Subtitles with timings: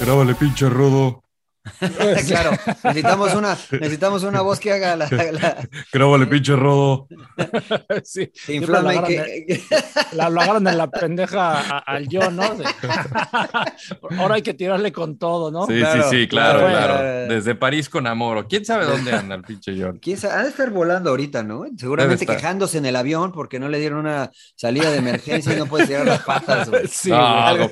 [0.00, 1.25] Grábale, pinche rodo.
[2.28, 2.50] claro,
[2.84, 7.08] necesitamos una, necesitamos una voz que haga la, la Grábale, pinche rodo.
[8.04, 8.30] Sí,
[8.66, 9.62] lo, agarran que- de-
[10.12, 12.54] la- lo agarran en la pendeja al yo, ¿no?
[12.54, 12.64] De-
[14.18, 15.66] Ahora hay que tirarle con todo, ¿no?
[15.66, 16.94] Sí, Claro, sí, sí, claro, claro.
[16.94, 17.02] claro.
[17.34, 18.38] Desde París con amor.
[18.38, 19.98] ¿O ¿Quién sabe dónde anda el pinche John?
[20.00, 20.34] ¿Quién sabe?
[20.34, 21.64] Ha de estar volando ahorita, ¿no?
[21.76, 25.66] Seguramente quejándose en el avión porque no le dieron una salida de emergencia y no
[25.66, 26.68] puede tirar las patas.
[26.90, 27.70] Sí, No, güey.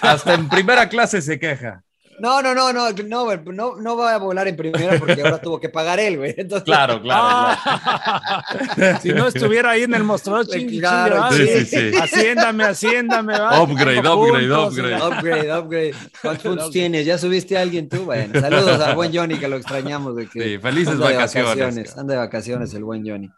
[0.00, 1.82] hasta en primera clase se queja.
[2.20, 5.60] No, no, no, no, no, no, no va a volar en primera porque ahora tuvo
[5.60, 6.34] que pagar él, güey.
[6.36, 8.98] Entonces, Claro, claro, claro.
[9.02, 11.96] si no estuviera ahí en el mostrador, chingui, Claro, sí, sí, sí.
[11.96, 13.38] Haciéndame, haciéndame.
[13.38, 13.62] ¿va?
[13.62, 15.02] Upgrade, upgrade, upgrade.
[15.02, 15.94] Upgrade, upgrade.
[16.20, 17.06] ¿Cuántos puntos tienes?
[17.06, 18.04] ¿Ya subiste a alguien tú?
[18.04, 20.16] Bueno, saludos al buen Johnny que lo extrañamos.
[20.16, 21.96] De que Sí, felices anda de vacaciones.
[21.96, 23.30] Anda de vacaciones el buen Johnny.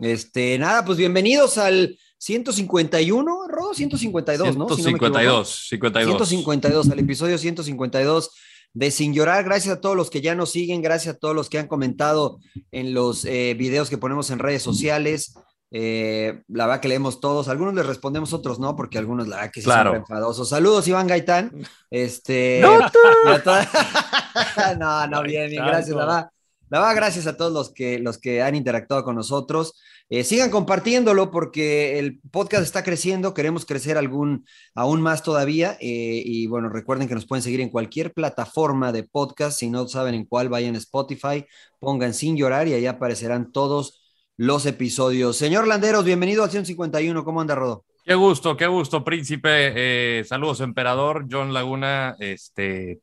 [0.00, 4.68] Este, nada, pues bienvenidos al 151, Rodo, 152, ¿no?
[4.68, 5.44] Si no me equivoco.
[5.44, 6.28] 152, 52.
[6.28, 8.30] 152, al episodio 152
[8.74, 9.44] de Sin Llorar.
[9.44, 12.38] Gracias a todos los que ya nos siguen, gracias a todos los que han comentado
[12.72, 15.34] en los eh, videos que ponemos en redes sociales.
[15.70, 19.50] Eh, la verdad que leemos todos, algunos les respondemos, otros no, porque algunos la verdad
[19.52, 19.90] que sí Claro.
[19.90, 20.48] son enfadosos.
[20.48, 21.52] Saludos, Iván Gaitán.
[21.90, 23.68] Este, No, toda-
[24.78, 26.30] no, no, bien, bien, gracias, la verdad.
[26.70, 29.74] La verdad, gracias a todos los que, los que han interactuado con nosotros.
[30.10, 35.76] Eh, sigan compartiéndolo porque el podcast está creciendo, queremos crecer algún, aún más todavía.
[35.80, 39.58] eh, y bueno, recuerden que nos pueden seguir en cualquier plataforma de podcast.
[39.58, 41.44] Si no saben en cuál, vayan a Spotify,
[41.78, 44.00] pongan sin llorar y ahí aparecerán todos
[44.38, 45.36] los episodios.
[45.36, 47.22] Señor Landeros, bienvenido al 151.
[47.22, 47.84] ¿Cómo anda, Rodo?
[48.02, 49.72] Qué gusto, qué gusto, príncipe.
[49.76, 51.26] Eh, saludos, emperador.
[51.30, 53.00] John Laguna, este,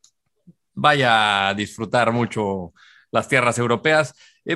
[0.74, 2.72] vaya a disfrutar mucho
[3.12, 4.12] las tierras europeas.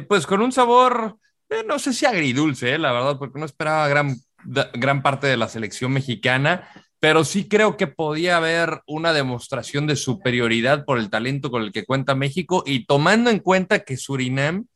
[0.09, 1.16] Pues con un sabor,
[1.50, 4.16] eh, no sé si agridulce, eh, la verdad, porque no esperaba gran,
[4.75, 6.69] gran parte de la selección mexicana,
[7.00, 11.72] pero sí creo que podía haber una demostración de superioridad por el talento con el
[11.72, 14.66] que cuenta México y tomando en cuenta que Surinam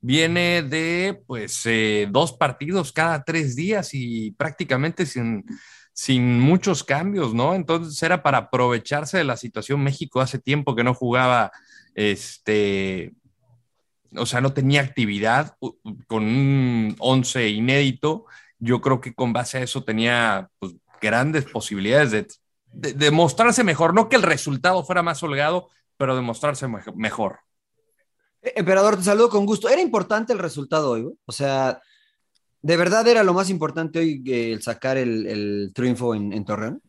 [0.00, 5.44] viene de pues eh, dos partidos cada tres días y prácticamente sin,
[5.94, 7.54] sin muchos cambios, ¿no?
[7.54, 9.82] Entonces era para aprovecharse de la situación.
[9.82, 11.52] México hace tiempo que no jugaba,
[11.94, 13.12] este,
[14.16, 15.56] o sea, no tenía actividad
[16.06, 18.26] con un once inédito.
[18.58, 22.26] Yo creo que con base a eso tenía pues, grandes posibilidades de,
[22.66, 26.80] de, de mostrarse mejor, no que el resultado fuera más holgado, pero de mostrarse me-
[26.94, 27.40] mejor.
[28.42, 29.68] Eh, Emperador, te saludo con gusto.
[29.68, 31.08] ¿Era importante el resultado hoy?
[31.24, 31.80] O sea,
[32.62, 36.80] ¿de verdad era lo más importante hoy eh, el sacar el, triunfo en Torreón?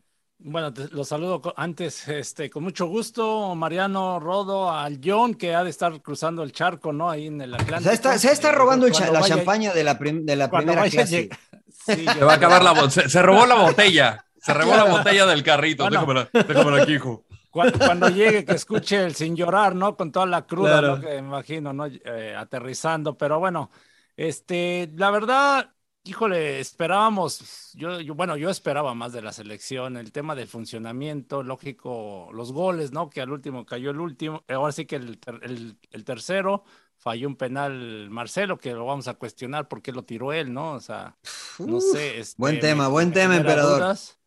[0.48, 5.64] Bueno, te- los saludo antes, este, con mucho gusto, Mariano Rodo, al John, que ha
[5.64, 7.10] de estar cruzando el charco, ¿no?
[7.10, 7.82] Ahí en el Atlántico.
[7.82, 10.36] sea, está- se está Eh, robando cha- cuando la vaya- champaña de la, prim- de
[10.36, 11.28] la primera vaya clase.
[11.68, 14.24] Sí, Se va a acabar la se, se robó la botella.
[14.40, 15.82] Se robó la botella del carrito.
[15.82, 16.00] Bueno.
[16.00, 17.24] Déjamela, déjamela aquí, hijo.
[17.50, 19.96] Cu- Cuando llegue, que escuche el sin llorar, ¿no?
[19.96, 20.96] Con toda la cruda, Claro.
[20.96, 21.00] ¿no?
[21.02, 21.86] Que me imagino, ¿no?
[21.86, 23.70] Eh, aterrizando, pero bueno,
[24.16, 25.70] este, la verdad,
[26.06, 31.42] híjole, esperábamos, yo, yo- bueno, yo esperaba más de la selección, el tema del funcionamiento,
[31.42, 33.10] lógico, los goles, ¿no?
[33.10, 36.64] Que al último cayó el último, eh, ahora sí que el, el- el tercero,
[36.98, 40.72] falló un penal Marcelo, que lo vamos a cuestionar porque lo tiró él, ¿no?
[40.72, 41.16] O sea,
[41.58, 42.18] no Uf, sé.
[42.20, 43.78] este, buen me- tema, buen me tema, emperador.
[43.80, 44.18] dudas,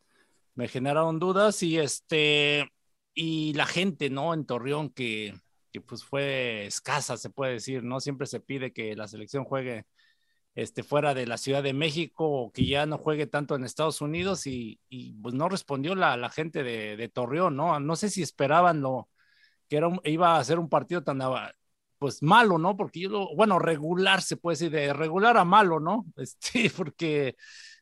[0.56, 2.72] me generaron dudas y este,
[3.14, 4.34] y la gente, ¿no?
[4.34, 5.34] En Torreón que,
[5.72, 8.00] que pues fue escasa, se puede decir, ¿no?
[8.00, 9.86] Siempre se pide que la selección juegue
[10.62, 14.02] este, fuera de la Ciudad de México o que ya no juegue tanto en Estados
[14.02, 17.80] Unidos y, y, pues no respondió la, la gente de, de Torreón, ¿no?
[17.80, 19.10] No sé si esperaban lo
[19.70, 21.54] que era un- iba a ser un partido tan ah,
[21.98, 22.76] pues malo, ¿no?
[22.76, 26.06] Porque yo lo, bueno, regular se puede decir, de regular a malo, ¿no?
[26.18, 27.36] Este, porque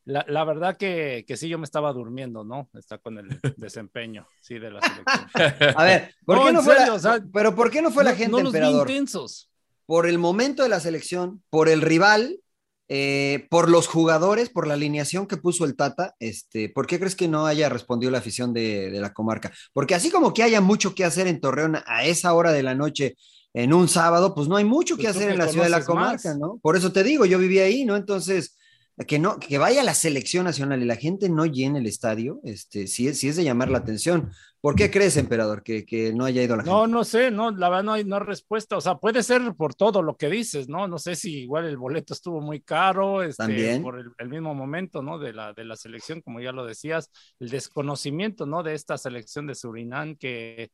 [0.06, 2.70] la, la, verdad que, que, sí, yo me estaba durmiendo, ¿no?
[2.74, 3.28] Está con el
[3.58, 5.74] desempeño, sí, de la selección.
[5.76, 8.16] A ver, ¿por qué no, fue la, o sea, pero ¿por qué no fue la
[8.16, 8.88] gente, no los emperador?
[8.88, 9.50] Vi intensos.
[9.86, 12.42] Por el momento de la selección, por el rival,
[12.90, 17.16] eh, por los jugadores, por la alineación que puso el Tata, este, ¿por qué crees
[17.16, 19.52] que no haya respondido la afición de, de la comarca?
[19.74, 22.76] Porque así como que haya mucho que hacer en Torreón a esa hora de la
[22.76, 23.16] noche,
[23.54, 25.86] en un sábado, pues no hay mucho que Pues hacer en la ciudad de la
[25.86, 26.38] comarca, más.
[26.38, 26.60] ¿no?
[26.62, 27.96] Por eso te digo, yo viví ahí, ¿no?
[27.96, 28.57] Entonces,
[29.06, 32.88] que no, que vaya la selección nacional y la gente no llene el estadio, este,
[32.88, 34.32] sí es, es de llamar la atención.
[34.60, 36.92] ¿Por qué crees, emperador, que, que no haya ido la No, gente?
[36.94, 38.76] no sé, no, la verdad no hay, no hay respuesta.
[38.76, 40.88] O sea, puede ser por todo lo que dices, ¿no?
[40.88, 43.84] No sé si igual el boleto estuvo muy caro, este, También.
[43.84, 45.20] por el, el mismo momento, ¿no?
[45.20, 48.64] De la, de la selección, como ya lo decías, el desconocimiento, ¿no?
[48.64, 50.72] De esta selección de Surinam que,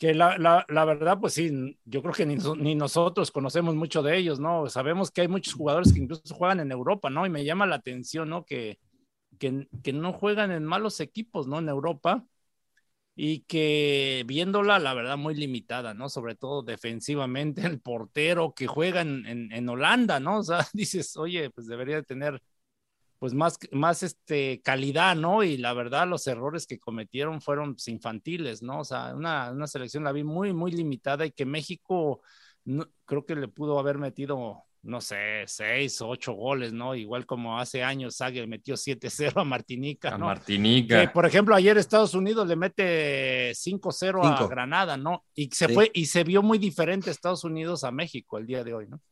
[0.00, 4.16] que la, la, verdad, pues sí, yo creo que ni, ni nosotros conocemos mucho de
[4.16, 4.66] ellos, ¿no?
[4.70, 7.26] Sabemos que hay muchos jugadores que incluso juegan en Europa, ¿no?
[7.26, 8.46] Y me llama la atención, ¿no?
[8.46, 8.78] Que,
[9.38, 11.58] que, que no juegan en malos equipos, ¿no?
[11.58, 12.24] En Europa
[13.14, 16.08] y que viéndola, la verdad, muy limitada, ¿no?
[16.08, 20.38] Sobre todo defensivamente, el portero que juega en, en, en, Holanda, ¿no?
[20.38, 22.42] O sea, dices, oye, pues debería de tener
[23.20, 25.42] pues más, más este, calidad, ¿no?
[25.44, 28.80] Y la verdad, los errores que cometieron fueron pues, infantiles, ¿no?
[28.80, 32.22] O sea, una, una selección la vi muy, muy limitada y que México
[32.64, 36.94] no, creo que le pudo haber metido no sé, seis o ocho goles, ¿no?
[36.94, 40.24] Igual como hace años Sague metió 7-0 a Martinica, ¿no?
[40.24, 41.02] A Martinica.
[41.02, 45.26] Que, por ejemplo, ayer Estados Unidos le mete 5-0 a Granada, ¿no?
[45.34, 45.74] Y se sí.
[45.74, 49.02] fue y se vio muy diferente Estados Unidos a México el día de hoy, ¿no?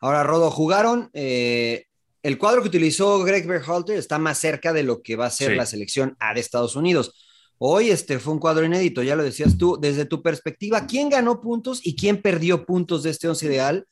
[0.00, 1.10] Ahora, Rodo, jugaron.
[1.14, 1.86] Eh,
[2.22, 5.50] el cuadro que utilizó Greg Berhalter está más cerca de lo que va a ser
[5.50, 5.56] sí.
[5.56, 7.14] la selección A de Estados Unidos.
[7.58, 11.40] Hoy este fue un cuadro inédito, ya lo decías tú, desde tu perspectiva, ¿quién ganó
[11.40, 13.86] puntos y quién perdió puntos de este once ideal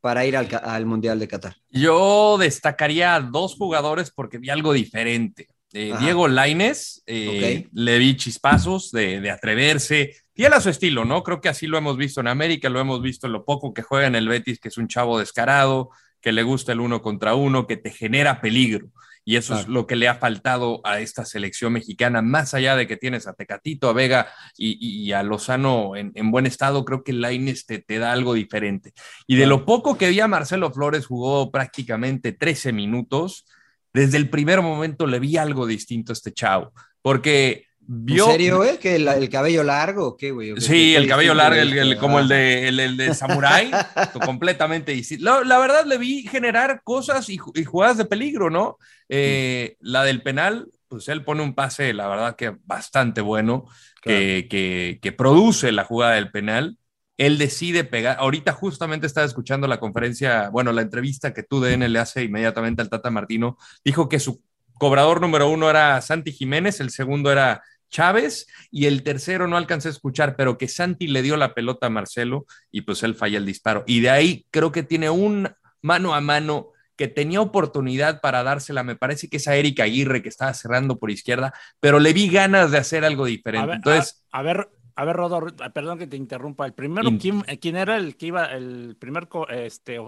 [0.00, 1.56] para ir al, al Mundial de Qatar?
[1.68, 5.48] Yo destacaría a dos jugadores porque vi algo diferente.
[5.72, 7.68] Eh, Diego Laines, eh, okay.
[7.72, 11.22] le vi chispazos de, de, atreverse, fiel a su estilo, ¿no?
[11.24, 13.82] Creo que así lo hemos visto en América, lo hemos visto en lo poco que
[13.82, 17.34] juega en el Betis, que es un chavo descarado, que le gusta el uno contra
[17.34, 18.88] uno, que te genera peligro.
[19.28, 19.62] Y eso claro.
[19.62, 23.26] es lo que le ha faltado a esta selección mexicana, más allá de que tienes
[23.26, 27.66] a Tecatito, a Vega y, y a Lozano en, en, buen estado, creo que Laines
[27.66, 28.92] te, te, da algo diferente.
[29.26, 33.46] Y de lo poco que vi a Marcelo Flores, jugó prácticamente 13 minutos.
[33.92, 36.72] Desde el primer momento le vi algo distinto a este chavo,
[37.02, 38.26] porque vio...
[38.26, 38.78] ¿En serio, eh?
[38.78, 40.60] ¿Que el, el cabello largo qué, güey?
[40.60, 43.70] Sí, el cabello largo, el, el, como el de, el, de Samurai,
[44.24, 45.24] completamente distinto.
[45.24, 48.78] La, la, verdad, le vi generar cosas y, y jugadas de peligro, ¿no?
[49.08, 53.66] Eh, la del penal, pues él pone un pase, la verdad que bastante bueno,
[54.02, 54.18] claro.
[54.18, 56.78] que, que, que, produce la jugada del penal.
[57.18, 58.18] Él decide pegar.
[58.20, 62.82] Ahorita justamente estaba escuchando la conferencia, bueno, la entrevista que tú DN le hace inmediatamente
[62.82, 63.56] al Tata Martino.
[63.82, 64.42] Dijo que su
[64.78, 69.88] cobrador número uno era Santi Jiménez, el segundo era Chávez y el tercero no alcancé
[69.88, 73.38] a escuchar, pero que Santi le dio la pelota a Marcelo y pues él falla
[73.38, 73.84] el disparo.
[73.86, 75.48] Y de ahí creo que tiene un
[75.82, 80.22] mano a mano que tenía oportunidad para dársela, me parece que es a Erika Aguirre
[80.22, 83.64] que estaba cerrando por izquierda, pero le vi ganas de hacer algo diferente.
[83.64, 86.64] A ver, Entonces, a, a ver, a ver, Rodor, perdón que te interrumpa.
[86.64, 87.18] El primero, In...
[87.18, 89.98] ¿quién, ¿quién, era el que iba, el primer este,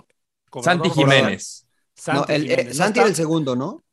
[0.62, 1.66] Santi Jiménez.
[1.94, 2.66] Santi, no, el, Jiménez.
[2.68, 3.85] Eh, Santi era el segundo, ¿no?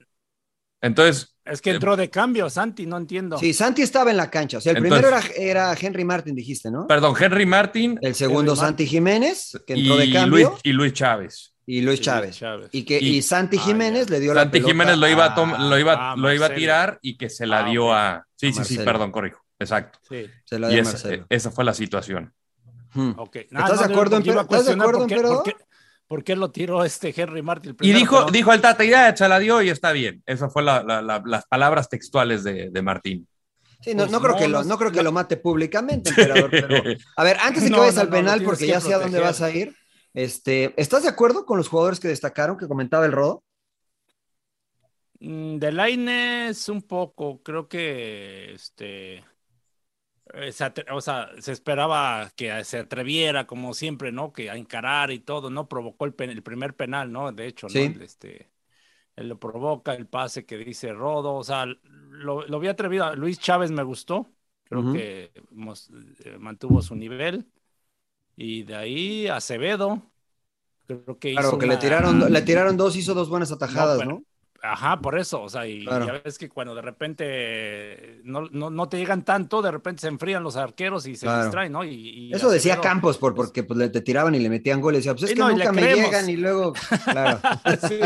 [0.81, 1.35] Entonces.
[1.45, 3.37] Es que entró de cambio, Santi, no entiendo.
[3.37, 4.57] Sí, Santi estaba en la cancha.
[4.57, 6.87] O sea, el Entonces, primero era, era, Henry Martin, dijiste, ¿no?
[6.87, 7.99] Perdón, Henry Martin.
[8.01, 10.49] El segundo, Henry Santi Jiménez, que entró y de cambio.
[10.49, 11.55] Luis, y Luis Chávez.
[11.67, 12.39] Y Luis Chávez.
[12.71, 14.71] Y, que, y, y Santi Jiménez ah, le dio Santi la pelota.
[14.71, 17.45] Jiménez lo iba a, tom, lo iba, ah, lo iba a tirar y que se
[17.45, 17.97] la ah, dio okay.
[17.97, 18.25] a.
[18.35, 19.41] Sí, a sí, sí, perdón, corrijo.
[19.59, 19.99] Exacto.
[20.07, 20.27] Sí.
[20.43, 21.25] Se la dio y a esa, Marcelo.
[21.29, 22.33] esa, fue la situación.
[22.93, 23.13] Hmm.
[23.17, 23.43] Okay.
[23.43, 25.55] ¿Estás, no, de acuerdo, en, ¿Estás de acuerdo, qué, por, qué,
[26.07, 27.75] ¿Por qué lo tiró este Henry Martin?
[27.81, 28.31] y dijo, pero...
[28.31, 30.21] dijo el Tata, ya se la dio y está bien.
[30.25, 33.27] Esas fueron la, la, la, las palabras textuales de, de Martín.
[33.81, 36.81] Sí, no, pues no, creo, que lo, no creo que lo mate públicamente, emperador, pero...
[37.17, 39.51] A ver, antes de que vayas al penal, porque ya sé a dónde vas a
[39.51, 39.75] ir,
[40.13, 43.43] este, ¿estás de acuerdo con los jugadores que destacaron, que comentaba el Rodo?
[45.19, 49.23] Mm, De Laines un poco, creo que este
[50.91, 54.33] o sea, se esperaba que se atreviera como siempre, ¿no?
[54.33, 55.67] Que a encarar y todo, ¿no?
[55.67, 57.31] Provocó el, pen, el primer penal, ¿no?
[57.31, 57.89] De hecho, sí.
[57.89, 58.03] ¿no?
[58.03, 58.49] Este,
[59.15, 63.15] él lo provoca, el pase que dice Rodo, o sea, lo, lo vi atrevido.
[63.15, 64.31] Luis Chávez me gustó,
[64.65, 64.93] creo uh -huh.
[64.93, 65.31] que
[66.25, 67.45] eh, mantuvo su nivel.
[68.35, 70.01] Y de ahí Acevedo,
[70.87, 71.75] creo que Claro, hizo que una...
[71.75, 74.05] le, tiraron, le tiraron dos, hizo dos buenas atajadas, ¿no?
[74.05, 74.23] ¿no?
[74.71, 76.05] Ajá, por eso, o sea, y Claro.
[76.07, 80.07] ya ves que cuando de repente no, no, no te llegan tanto, de repente se
[80.07, 81.43] enfrían los arqueros y se Claro.
[81.43, 81.83] distraen, ¿no?
[81.83, 81.89] Y,
[82.29, 84.99] y Eso decía Acevedo- Campos, por, porque pues, le, te tiraban y le metían goles.
[84.99, 86.05] Decía, pues es que no, nunca me creemos.
[86.05, 86.73] llegan y luego,
[87.05, 87.39] claro.
[87.87, 87.99] Sí.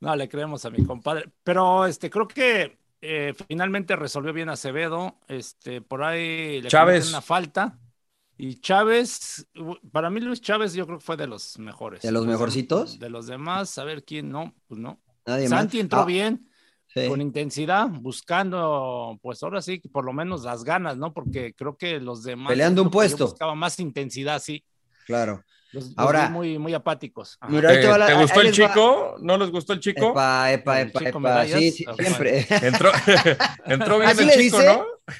[0.00, 1.30] No, le creemos a mi compadre.
[1.42, 5.18] Pero este, creo que eh, finalmente resolvió bien Acevedo.
[5.28, 7.08] Este, por ahí le Chávez.
[7.08, 7.78] una falta.
[8.36, 9.46] Y Chávez,
[9.92, 12.02] para mí Luis Chávez yo creo que fue de los mejores.
[12.02, 12.98] ¿De los mejorcitos?
[12.98, 14.98] De los demás, a ver quién no, pues no.
[15.26, 15.58] Nadie más.
[15.60, 16.48] Santi entró Ah, bien,
[16.86, 17.08] sí.
[17.08, 21.12] con intensidad, buscando, pues ahora sí, que por lo menos las ganas, ¿no?
[21.12, 22.48] Porque creo que los demás.
[22.50, 23.26] Peleando un que puesto.
[23.26, 24.64] Buscaba más intensidad, sí.
[25.06, 25.42] Claro.
[25.72, 27.36] Los, los Ahora- muy, muy apáticos.
[27.48, 29.16] Mira, te ¿Te, va la- te ahí- gustó el va- chico?
[29.20, 30.10] ¿No les gustó el chico?
[30.10, 31.44] Epa, epa, epa, chico epa.
[31.46, 32.46] Sí, sí, Ah, siempre.
[32.62, 32.92] Entró,
[33.66, 34.66] entró bien ¿Así el chico, dice?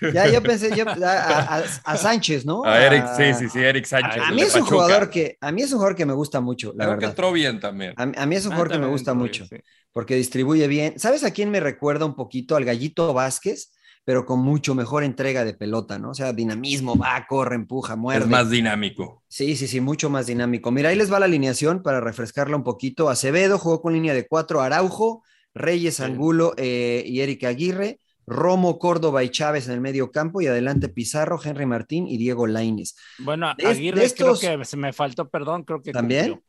[0.00, 0.12] ¿no?
[0.12, 2.64] Ya, yo pensé yo, a, a- a Sánchez, ¿no?
[2.64, 4.22] A Eric, A- sí, sí, sí, Eric Sánchez.
[4.24, 4.82] A mí es un Pachuca.
[4.84, 7.10] jugador que, a mí es un jugador que me gusta mucho, la Creo que verdad.
[7.10, 7.92] entró bien también.
[7.96, 9.68] A, a mí es un Ah, jugador que me gusta mucho, bien, sí.
[9.94, 10.98] Porque distribuye bien.
[10.98, 12.56] ¿Sabes a quién me recuerda un poquito?
[12.56, 13.72] Al Gallito Vázquez,
[14.04, 16.10] pero con mucho mejor entrega de pelota, ¿no?
[16.10, 18.24] O sea, dinamismo, va, corre, empuja, muerde.
[18.24, 19.22] Es más dinámico.
[19.28, 20.72] Sí, sí, sí, mucho más dinámico.
[20.72, 23.08] Mira, ahí les va la alineación para refrescarla un poquito.
[23.08, 25.22] Acevedo jugó con línea de cuatro, Araujo,
[25.54, 30.48] Reyes, Angulo eh, y Erika Aguirre, Romo, Córdoba y Chávez en el medio campo y
[30.48, 32.96] adelante Pizarro, Henry Martín y Diego Laines.
[33.20, 36.32] Bueno, De Aguirre de estos- creo que se me faltó, perdón, creo que ¿También?
[36.32, 36.44] cumplió.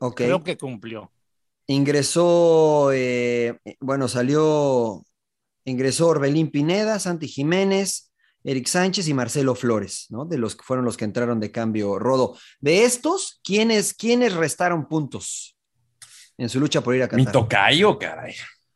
[0.00, 0.16] Ok.
[0.16, 1.10] Creo que cumplió.
[1.70, 5.04] Ingresó, eh, bueno, salió,
[5.64, 8.10] ingresó Orbelín Pineda, Santi Jiménez,
[8.42, 10.24] Eric Sánchez y Marcelo Flores, ¿no?
[10.24, 12.36] De los que fueron los que entraron de cambio, Rodo.
[12.58, 15.56] De estos, ¿quiénes, quiénes restaron puntos
[16.38, 17.42] en su lucha por ir a Mi Qatar?
[17.42, 18.34] tocayo, caray.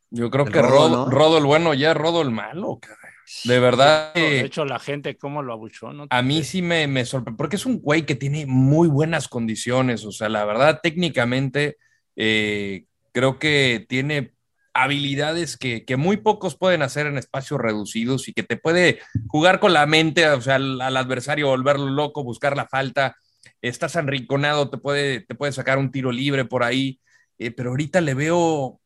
[0.09, 1.11] Yo creo El que Rodo, Rodo, ¿no?
[1.11, 3.11] Rodo el bueno ya, Rodo el malo, caray.
[3.43, 4.13] De verdad.
[4.13, 5.91] De hecho, la gente, ¿cómo lo abuchó?
[5.91, 6.07] ¿no?
[6.09, 10.05] A mí sí me, me sorprende, porque es un güey que tiene muy buenas condiciones,
[10.05, 11.75] o sea, la verdad, técnicamente,
[12.15, 14.33] eh, creo que tiene
[14.73, 19.59] habilidades que, que muy pocos pueden hacer en espacios reducidos y que te puede jugar
[19.61, 23.15] con la mente, o sea, al, al adversario volverlo loco, buscar la falta,
[23.61, 26.99] estás arrinconado, te puede, te puede sacar un tiro libre por ahí,
[27.39, 28.81] eh, pero ahorita le veo,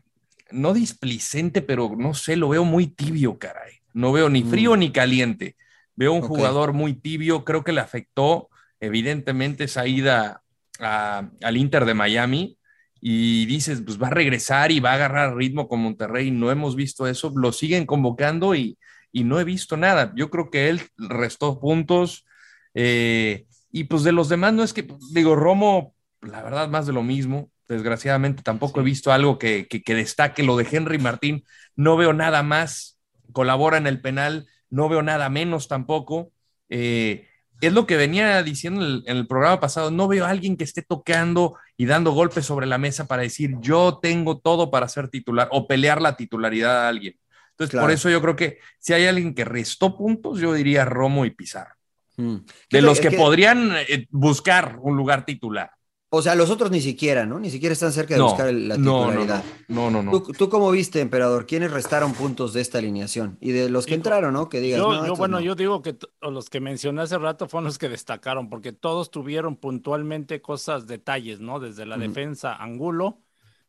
[0.52, 3.74] no displicente, pero no sé, lo veo muy tibio, caray.
[3.94, 4.80] No veo ni frío Mm.
[4.80, 5.56] ni caliente.
[5.96, 6.28] Veo un Ok.
[6.28, 10.44] jugador muy tibio, creo que le afectó evidentemente esa ida
[10.80, 12.58] a- al Inter de Miami
[13.02, 16.76] y dices, pues va a regresar y va a agarrar ritmo con Monterrey, no hemos
[16.76, 18.78] visto eso, lo siguen convocando y,
[19.12, 20.14] y no he visto nada.
[20.16, 22.26] Yo creo que él restó puntos
[22.74, 26.94] eh, y pues de los demás no es que, digo, Romo, la verdad, más de
[26.94, 27.52] lo mismo.
[27.68, 31.44] Desgraciadamente tampoco he visto algo que, que, que destaque lo de Henry Martín.
[31.76, 33.00] No veo nada más.
[33.32, 34.48] Colabora en el penal.
[34.70, 36.32] No veo nada menos tampoco.
[36.70, 37.28] Eh,
[37.62, 39.92] es lo que venía diciendo en el, en el, programa pasado.
[39.92, 43.56] No veo a alguien que esté tocando y dando golpes sobre la mesa para decir
[43.62, 47.18] yo tengo todo para ser titular o pelear la titularidad a alguien.
[47.52, 47.86] Entonces, claro.
[47.86, 51.32] por eso yo creo que si hay alguien que restó puntos, yo diría Romo y
[51.32, 51.74] Pizarro.
[52.18, 52.40] Hmm.
[52.70, 55.72] De los que, que, podrían eh, buscar un lugar titular.
[56.12, 57.40] O sea, los otros ni siquiera, ¿no?
[57.40, 59.44] Ni siquiera están cerca de no, buscar la titularidad.
[59.68, 60.12] No, no, no.
[60.12, 61.46] no, ¿Tú, ¿Tú, cómo viste, emperador?
[61.46, 63.38] ¿Quiénes restaron puntos de esta alineación?
[63.40, 64.50] Y de los que entraron, ¿no?
[64.50, 64.80] Que digas.
[64.80, 65.44] Yo, no, yo bueno, no.
[65.44, 69.56] yo digo que los que mencioné hace rato fueron los que destacaron, porque todos tuvieron
[69.56, 71.60] puntualmente cosas, detalles, ¿no?
[71.60, 72.08] Desde la uh -huh.
[72.08, 73.20] defensa, Angulo,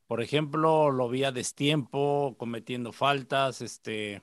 [0.07, 4.23] por ejemplo, lo vi a destiempo, cometiendo faltas, este,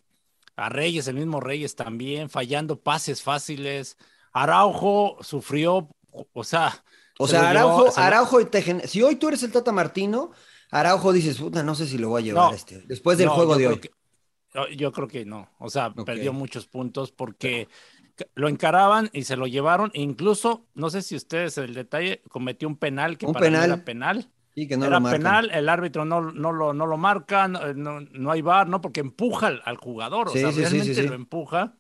[0.56, 3.96] a Reyes, el mismo Reyes también, fallando pases fáciles.
[4.34, 5.88] Araujo sufrió,
[6.34, 6.84] o sea.
[7.20, 10.32] O sea, Araujo, llevó, Araujo te, si hoy tú eres el Tata Martino,
[10.72, 13.34] Araujo dices, puta, no sé si lo voy a llevar no, este, después del no,
[13.34, 13.80] juego de hoy.
[13.80, 13.92] Que,
[14.76, 16.04] yo creo que no, o sea, okay.
[16.04, 17.68] perdió muchos puntos porque
[18.34, 22.68] lo encaraban y se lo llevaron, e incluso, no sé si ustedes el detalle, cometió
[22.68, 23.66] un penal que un para penal.
[23.66, 24.32] era penal.
[24.56, 27.74] Sí, que no era lo penal, el árbitro no, no, lo, no lo marca, no,
[27.76, 28.82] no, no hay bar, ¿no?
[28.82, 31.77] Porque empuja al, al jugador, o sí, sea, sí, realmente sí, lo empuja.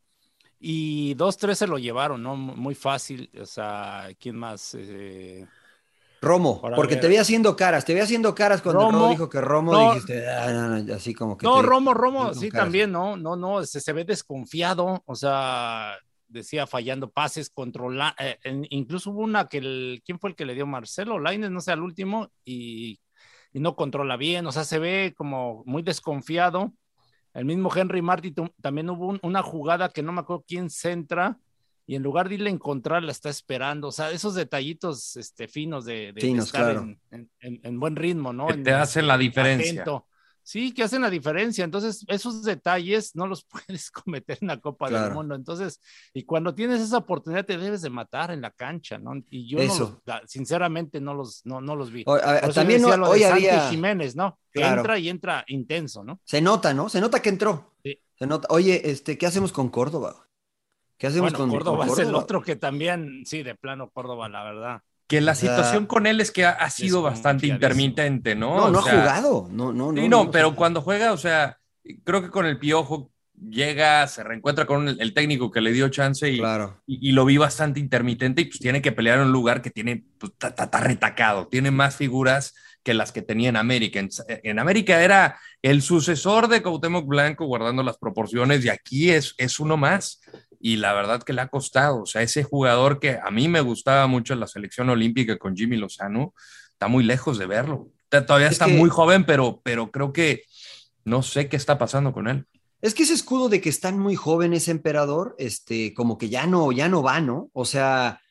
[0.59, 2.35] Y dos, tres se lo llevaron, ¿no?
[2.35, 3.29] Muy fácil.
[3.39, 4.75] O sea, ¿quién más?
[4.75, 5.45] Eh...
[6.21, 7.01] Romo, Para porque ver.
[7.01, 9.93] te vi haciendo caras, te vi haciendo caras cuando Romo, Romo dijo que Romo no,
[9.93, 11.45] dijiste, ah, no, no, así como que.
[11.45, 12.65] No, te, Romo, Romo, sí, caras.
[12.65, 15.95] también, no, no, no, se, se, ve desconfiado, o sea,
[16.27, 18.39] decía fallando pases, controla, eh,
[18.71, 21.51] incluso hubo una que el, ¿quién fue el que le dio Marcelo Laines?
[21.51, 22.99] No sé, al último, y,
[23.53, 26.73] y no controla bien, o sea, se ve como muy desconfiado.
[27.33, 31.37] El mismo Henry Martin también hubo un, una jugada que no me acuerdo quién centra
[31.85, 33.87] y en lugar de irle a encontrar la está esperando.
[33.87, 36.81] O sea, esos detallitos este, finos de, de, finos, de estar claro.
[37.11, 38.47] en, en, en, buen ritmo, ¿no?
[38.47, 39.83] Que te hacen la diferencia.
[39.83, 40.05] Atento.
[40.49, 41.65] Sí, que hacen la diferencia.
[41.65, 45.11] Entonces, esos detalles no los puedes cometer en la Copa del.
[45.11, 45.35] Mundo.
[45.35, 45.81] Entonces,
[46.13, 49.11] y cuando tienes esa oportunidad, te debes de matar en la cancha, ¿no?
[49.29, 49.73] Y yo, Eso.
[49.83, 52.03] no los- la- sinceramente, no los, no, no los vi.
[52.07, 54.39] O- a- Por eso también decía no- lo de hoy Santi había- Jiménez, ¿no?
[54.53, 54.77] Que Claro.
[54.81, 56.21] entra y entra intenso, ¿no?
[56.23, 56.87] Se nota, ¿no?
[56.87, 57.73] Se nota que entró.
[57.83, 57.99] Sí.
[58.17, 58.47] Se nota.
[58.49, 60.29] Oye, este, ¿qué hacemos con Córdoba?
[60.97, 62.23] ¿Qué hacemos Bueno, con Córdoba con es el Córdoba?
[62.23, 64.81] otro que también, sí, de plano Córdoba, la verdad.
[65.07, 68.57] Que la O sea, situación con él es que ha, ha sido bastante intermitente, ¿no?
[68.57, 69.47] No, no O ha sea, jugado.
[69.51, 70.01] No, no, no.
[70.01, 71.57] Sí, no, pero cuando juega, o sea,
[72.03, 73.09] creo que con el piojo
[73.39, 76.81] llega, se reencuentra con el, el técnico que le dio chance y, Claro.
[76.85, 79.69] y, y lo vi bastante intermitente y pues tiene que pelear en un lugar que
[79.69, 83.99] tiene, pues está retacado, tiene más figuras que las que tenía en América.
[83.99, 89.35] En, en América era el sucesor de Cuauhtémoc Blanco guardando las proporciones y aquí es,
[89.37, 90.21] es uno más.
[90.59, 93.61] Y la verdad que le ha costado, o sea, ese jugador que a mí me
[93.61, 96.33] gustaba mucho en la selección olímpica con Jimmy Lozano,
[96.71, 97.89] está muy lejos de verlo.
[98.09, 100.43] Todavía Es está que- muy joven, pero, pero creo que
[101.05, 102.45] no sé qué está pasando con él.
[102.81, 106.71] Es que ese escudo de que están muy jóvenes, emperador, este, como que ya no,
[106.71, 107.49] ya no va, ¿no?
[107.53, 108.21] O sea,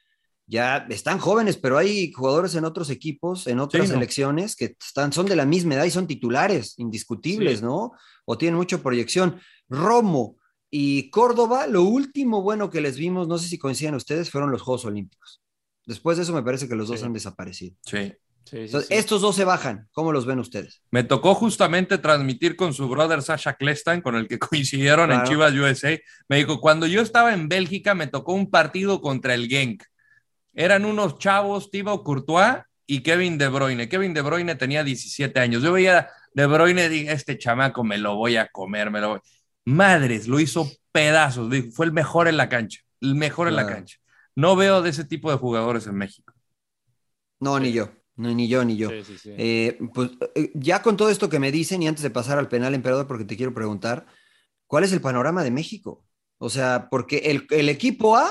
[0.46, 3.94] ya están jóvenes, pero hay jugadores en otros equipos, en otras Sí, ¿no?
[3.94, 7.64] selecciones que están, son de la misma edad y son titulares, indiscutibles, Sí.
[7.64, 7.92] ¿no?
[8.24, 9.40] O tienen mucha proyección.
[9.68, 10.36] Romo
[10.78, 14.60] y Córdoba, lo último bueno que les vimos, no sé si coinciden ustedes, fueron los
[14.60, 15.40] Juegos Olímpicos.
[15.86, 17.06] Después de eso me parece que los dos Sí.
[17.06, 17.74] han desaparecido.
[17.80, 18.12] Sí.
[18.52, 18.94] Entonces, sí.
[18.94, 19.88] estos dos se bajan.
[19.92, 20.82] ¿Cómo los ven ustedes?
[20.90, 25.24] Me tocó justamente transmitir con su brother Sasha Klestan, con el que coincidieron en.
[25.24, 25.98] Chivas USA.
[26.28, 29.82] Me dijo, cuando yo estaba en Bélgica me tocó un partido contra el Genk.
[30.52, 33.88] Eran unos chavos, Thibaut Courtois y Kevin De Bruyne.
[33.88, 35.62] Kevin De Bruyne tenía 17 años.
[35.62, 39.08] Yo veía De Bruyne y dije, este chamaco me lo voy a comer, me lo
[39.08, 39.20] voy.
[39.66, 41.52] Madres, lo hizo pedazos.
[41.74, 43.98] Fue el mejor en la cancha, el mejor en la cancha.
[44.34, 46.32] No veo de ese tipo de jugadores en México.
[47.40, 47.90] No, ni yo.
[48.14, 48.88] No, ni yo, ni yo.
[48.90, 49.30] Sí, sí, sí.
[49.36, 52.48] Eh, pues eh, ya con todo esto que me dicen y antes de pasar al
[52.48, 54.06] penal, emperador, porque te quiero preguntar,
[54.66, 56.04] ¿cuál es el panorama de México?
[56.38, 58.30] O sea, porque el, el equipo A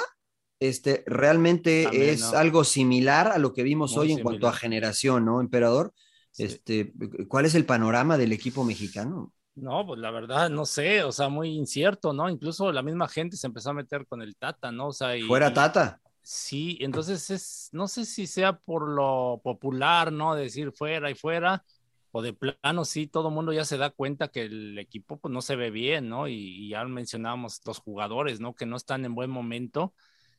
[0.59, 2.37] este, realmente También, es ¿no?
[2.37, 5.93] algo similar a lo que vimos Muy hoy en cuanto a generación, ¿no, emperador?
[6.31, 6.43] Sí.
[6.43, 6.93] Este,
[7.27, 9.33] ¿Cuál es el panorama del equipo mexicano?
[9.55, 12.29] No, pues la verdad, no sé, o sea, muy incierto, ¿no?
[12.29, 14.87] Incluso la misma gente se empezó a meter con el Tata, ¿no?
[14.87, 16.01] O sea, y, Fuera Tata.
[16.21, 20.35] Sí, entonces es, no sé si sea por lo popular, ¿no?
[20.35, 21.63] Decir fuera y fuera,
[22.11, 25.31] o de plano, sí, todo el mundo ya se da cuenta que el equipo pues
[25.33, 26.27] no se ve bien, ¿no?
[26.27, 28.55] Y, y ya mencionábamos los jugadores, ¿no?
[28.55, 29.93] Que no están en buen momento.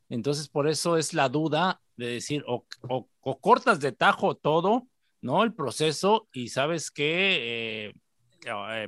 [0.08, 4.88] Entonces, por eso es la duda de decir, o, o- o cortas de tajo todo,
[5.22, 5.42] ¿no?
[5.42, 7.94] El proceso, y sabes que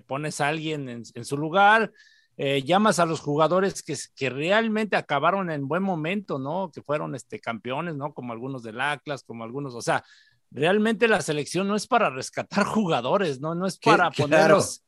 [0.07, 1.92] pones a alguien en, en su lugar,
[2.40, 6.71] eh, llamas a los jugadores que, que, realmente acabaron en buen momento, ¿no?
[6.73, 8.14] Que fueron este, campeones, ¿no?
[8.14, 10.05] Como algunos del Atlas, como algunos, o sea,
[10.53, 13.57] realmente la selección no es para rescatar jugadores, ¿no?
[13.57, 14.85] No es para ponerlos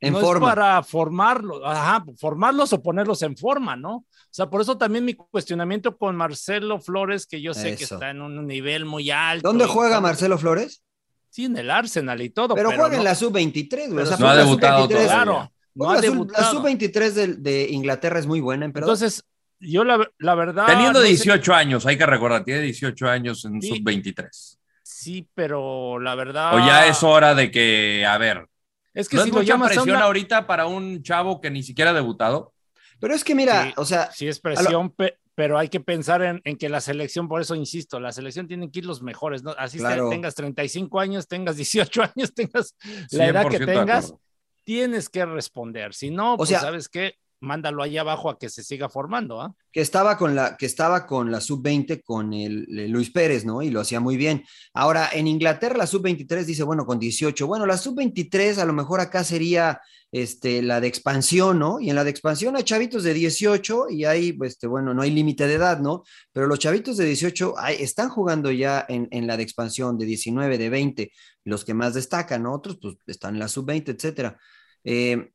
[0.00, 0.48] en no forma.
[0.48, 3.94] es para formarlos, ajá, formarlos o ponerlos en forma, ¿no?
[3.94, 7.78] O sea, por eso también mi cuestionamiento con Marcelo Flores, que yo sé Eso.
[7.78, 9.48] que está en un nivel muy alto.
[9.48, 10.00] ¿Dónde juega.
[10.02, 10.82] Marcelo Flores?
[11.32, 12.54] Sí, en el Arsenal y todo.
[12.54, 14.04] Pero, juega en la sub-23, güey.
[14.04, 15.08] O sea, no ha la debutado sub-23 todavía.
[15.14, 16.50] Claro, no ha la, sub- la debutado.
[16.52, 18.94] sub-23 de, de Inglaterra es muy buena, emperador.
[18.94, 19.24] Entonces,
[19.58, 20.66] yo la, la verdad.
[20.66, 23.68] Teniendo no sé- 18 años, hay que recordar, tiene 18 años en Sí.
[23.68, 24.58] sub-23.
[24.82, 26.54] sí, pero la verdad.
[26.54, 28.46] O ya es hora de que, a ver,
[28.92, 31.50] Es que ¿no si es lo mucha llamas presión una- ahorita para un chavo que
[31.50, 32.52] ni siquiera ha debutado?
[33.00, 33.72] Pero es que mira, Sí.
[33.78, 37.26] o sea, Sí, es presión, pe- pero hay que pensar en, en que la selección,
[37.26, 39.50] por eso insisto, la selección tiene que ir los mejores, ¿no?
[39.58, 40.08] Así Claro.
[40.08, 42.76] te- tengas 35 años, tengas 18 años, tengas
[43.10, 44.14] la edad que 100% de tengas,
[44.62, 45.94] tienes que responder.
[45.94, 49.54] Si no, pues sea- sabes qué, mándalo ahí abajo a que se siga formando, ¿ah?
[49.72, 53.62] que estaba con la, que estaba con la sub-20 con el, Luis Pérez, ¿no?
[53.62, 54.44] Y lo hacía muy bien.
[54.72, 57.46] Ahora, en Inglaterra la sub-23 dice, bueno, con 18.
[57.46, 59.80] Bueno, la sub-23 a lo mejor acá sería
[60.12, 61.80] este, la de expansión, ¿no?
[61.80, 65.10] Y en la de expansión hay chavitos de 18 y hay, este, bueno, no hay
[65.10, 66.04] límite de edad, ¿no?
[66.32, 70.04] Pero los chavitos de 18 hay- están jugando ya en, en la de expansión de
[70.06, 71.12] 19, de 20,
[71.44, 72.54] los que más destacan, ¿no?
[72.54, 74.38] Otros pues están en la sub-20, etcétera.
[74.84, 75.30] Eh,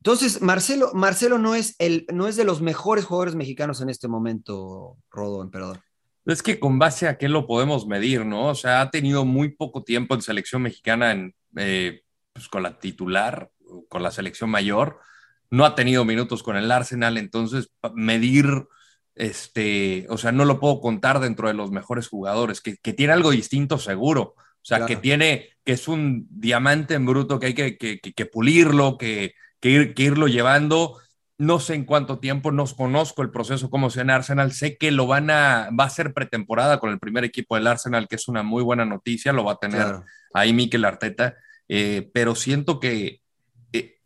[0.00, 4.06] entonces, Marcelo, Marcelo no es, el, no es de los mejores jugadores mexicanos en este
[4.08, 5.80] momento, Rodo, emperador.
[6.26, 8.46] Es que con base a qué lo podemos medir, ¿no?
[8.48, 12.78] O sea, ha tenido muy poco tiempo en selección mexicana en, eh, pues, con la
[12.78, 13.50] titular,
[13.88, 15.00] con la selección mayor.
[15.50, 18.46] No ha tenido minutos con el Arsenal, entonces medir,
[19.14, 23.12] este, o sea, no lo puedo contar dentro de los mejores jugadores, que, que tiene
[23.12, 24.34] algo distinto seguro.
[24.36, 24.88] O sea, Claro.
[24.88, 28.98] que tiene, que es un diamante en bruto, que hay que, que, que- que pulirlo,
[28.98, 29.34] que,
[29.66, 30.98] que, ir- que irlo llevando.
[31.38, 34.52] No sé en cuánto tiempo, no conozco el proceso como sea en Arsenal.
[34.52, 38.08] Sé que lo van a, va a ser pretemporada con el primer equipo del Arsenal,
[38.08, 40.04] que es una muy buena noticia, lo va a tener Claro.
[40.32, 41.34] ahí Mikel Arteta.
[41.68, 43.20] eh, pero siento que
[43.72, 43.96] eh,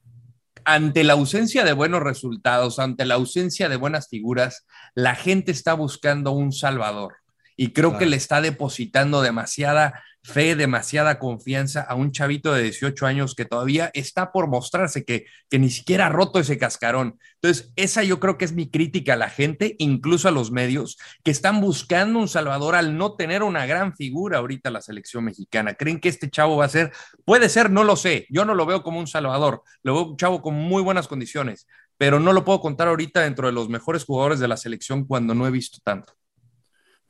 [0.64, 5.75] ante la ausencia de buenos resultados, ante la ausencia de buenas figuras, la gente está
[5.75, 7.16] buscando un salvador
[7.57, 13.06] y creo que le está depositando demasiada fe, demasiada confianza a un chavito de 18
[13.06, 17.18] años que todavía está por mostrarse, que, que ni siquiera ha roto ese cascarón.
[17.35, 20.98] Entonces, esa yo creo que es mi crítica a la gente, incluso a los medios,
[21.24, 25.74] que están buscando un Salvador al no tener una gran figura ahorita la selección mexicana.
[25.74, 26.92] ¿Creen que este chavo va a ser?
[27.24, 28.26] Puede ser, no lo sé.
[28.28, 31.66] Yo no lo veo como un Salvador, lo veo un chavo con muy buenas condiciones,
[31.96, 35.35] pero no lo puedo contar ahorita dentro de los mejores jugadores de la selección cuando
[35.35, 36.12] no he visto tanto.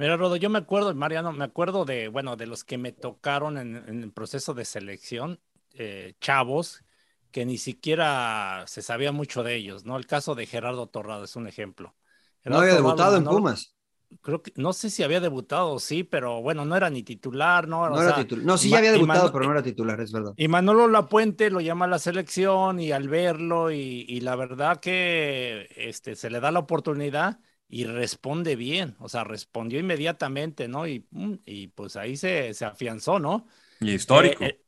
[0.00, 3.58] Mira, Rodo, yo me acuerdo, Mariano, me acuerdo de, bueno, de los que me tocaron
[3.58, 5.40] en, el proceso de selección,
[5.74, 6.82] eh, chavos,
[7.30, 9.98] que ni siquiera se sabía mucho de ellos, ¿no?
[9.98, 11.94] El caso de Gerardo Torrado es un ejemplo.
[12.44, 13.74] no había debutado en Pumas.
[14.22, 17.86] Creo que, no sé si había debutado, sí, pero bueno, no era ni titular, ¿no?
[17.90, 18.46] No, era titular.
[18.46, 20.32] no sí ya había debutado, pero no era titular, es verdad.
[20.34, 24.80] Y Manolo Lapuente lo llama a la selección y al verlo, y, y la verdad
[24.80, 27.38] que este, se le da la oportunidad
[27.70, 30.88] y responde bien, o sea, respondió inmediatamente, ¿no?
[30.88, 33.46] Y, mm, y pues ahí se, se, afianzó, ¿no?
[33.78, 34.42] Y histórico.
[34.42, 34.60] Eh,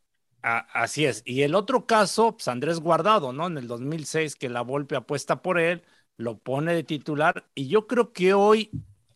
[0.45, 1.23] eh, así es.
[1.27, 3.49] Y el otro caso, pues Andrés Guardado, ¿no?
[3.49, 5.83] En el 2006, que la Volpe apuesta por él,
[6.17, 8.71] lo pone de titular, y yo creo que hoy,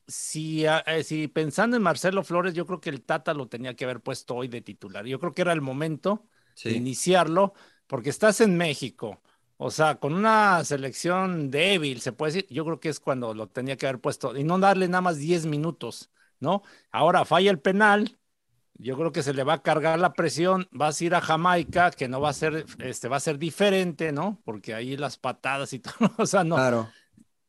[0.08, 3.84] si, eh, si pensando en Marcelo Flores, yo creo que el Tata lo tenía que
[3.84, 5.06] haber puesto hoy de titular.
[5.06, 6.26] Yo creo que era el momento
[6.64, 7.54] de iniciarlo,
[7.86, 9.22] porque estás en México
[9.58, 13.48] o sea, con una selección débil, se puede decir, yo creo que es cuando lo
[13.48, 16.62] tenía que haber puesto y no darle nada más 10 minutos, ¿no?
[16.90, 18.18] Ahora falla el penal,
[18.74, 21.90] yo creo que se le va a cargar la presión, vas a ir a Jamaica,
[21.90, 24.40] que no va a ser, este, va a ser diferente, ¿no?
[24.44, 26.56] Porque ahí las patadas y todo, o sea, no.
[26.56, 26.90] Claro.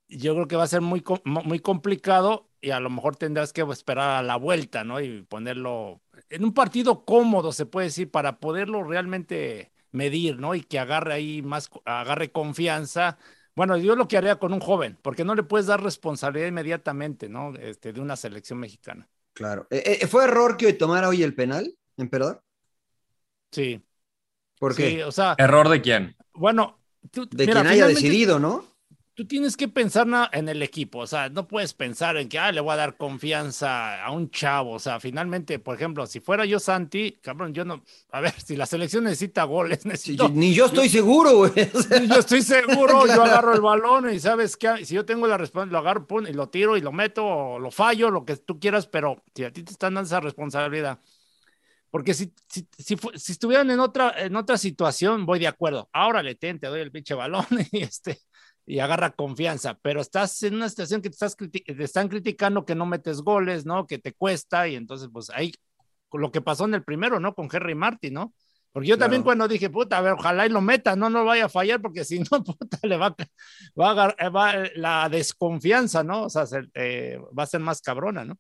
[0.08, 3.62] Yo creo que va a ser muy, muy complicado y a lo mejor tendrás que
[3.64, 5.02] esperar a la vuelta, ¿no?
[5.02, 10.56] Y ponerlo en un partido cómodo, se puede decir, para poderlo realmente medir, ¿no?
[10.56, 13.18] Y que agarre ahí más, agarre confianza.
[13.56, 17.28] Bueno, yo lo que haría con un joven, porque no le puedes dar responsabilidad inmediatamente,
[17.28, 17.56] ¿no?
[17.56, 19.10] Este, de una selección mexicana.
[19.34, 19.68] Claro.
[19.70, 22.44] Eh, eh, ¿Fue error que hoy tomara hoy el penal, emperador?
[23.52, 23.84] Sí.
[24.60, 24.90] ¿Por qué?
[24.90, 25.36] Sí, o sea.
[25.38, 26.16] ¿Error de quién?
[26.34, 28.66] Bueno, de quien haya decidido, ¿no?
[29.18, 32.52] Tú tienes que pensar en el equipo, o sea, no puedes pensar en que, ah,
[32.52, 36.46] le voy a dar confianza a un chavo, o sea, finalmente, por ejemplo, si fuera
[36.46, 40.30] yo Santi, cabrón, yo no, a ver, si la selección necesita goles, necesito...
[40.30, 41.52] ni yo estoy seguro, güey.
[42.08, 45.72] yo estoy seguro, yo agarro el balón y sabes que si yo tengo la respuesta,
[45.72, 48.60] lo agarro, pum, y lo tiro y lo meto, o lo fallo, lo que tú
[48.60, 51.00] quieras, pero si a ti te están dando esa responsabilidad,
[51.90, 55.90] porque si, si, si, si, estuvieran en otra, en otra situación, voy de acuerdo.
[55.92, 58.20] Ahora le te doy el pinche balón y este,
[58.68, 62.76] y agarra confianza, pero estás en una situación que te, estás te están criticando que
[62.76, 63.88] no metes goles, ¿no?
[63.88, 65.54] Que te cuesta y entonces pues ahí
[66.12, 67.34] lo que pasó en el primero, ¿no?
[67.34, 68.34] Con Henry Martin, ¿no?
[68.74, 71.46] Porque yo también cuando dije, puta, a ver, ojalá y lo meta, no, no vaya
[71.46, 73.16] a fallar, porque si no, puta, le va,
[73.80, 76.24] va a agarrar va, la desconfianza, ¿no?
[76.24, 78.38] O sea, eh, va a ser más cabrona, ¿no?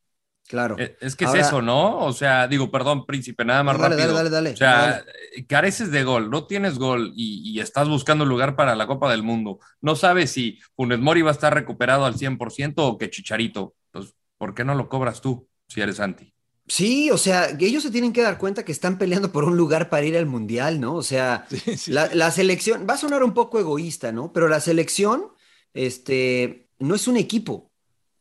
[0.48, 0.78] Claro.
[0.80, 2.00] Eh, es que es eso, ¿no?
[2.00, 4.14] O sea, digo, perdón, príncipe, nada más dale, rápido.
[4.14, 5.04] Dale, dale, o sea,
[5.48, 9.60] careces de gol, no tienes gol y, estás buscando lugar para la Copa del Mundo.
[9.82, 13.76] No sabes si Funes Mori va a estar recuperado al 100% o que Chicharito.
[13.92, 16.34] Pues, ¿por qué no lo cobras tú si eres anti?
[16.68, 19.90] Sí, o sea, ellos se tienen que dar cuenta que están peleando por un lugar
[19.90, 20.96] para ir al Mundial, ¿no?
[20.96, 21.46] O sea,
[21.88, 24.32] La, la selección, va a sonar un poco egoísta, ¿no?
[24.32, 25.30] Pero la selección,
[25.74, 27.66] este, no es un equipo.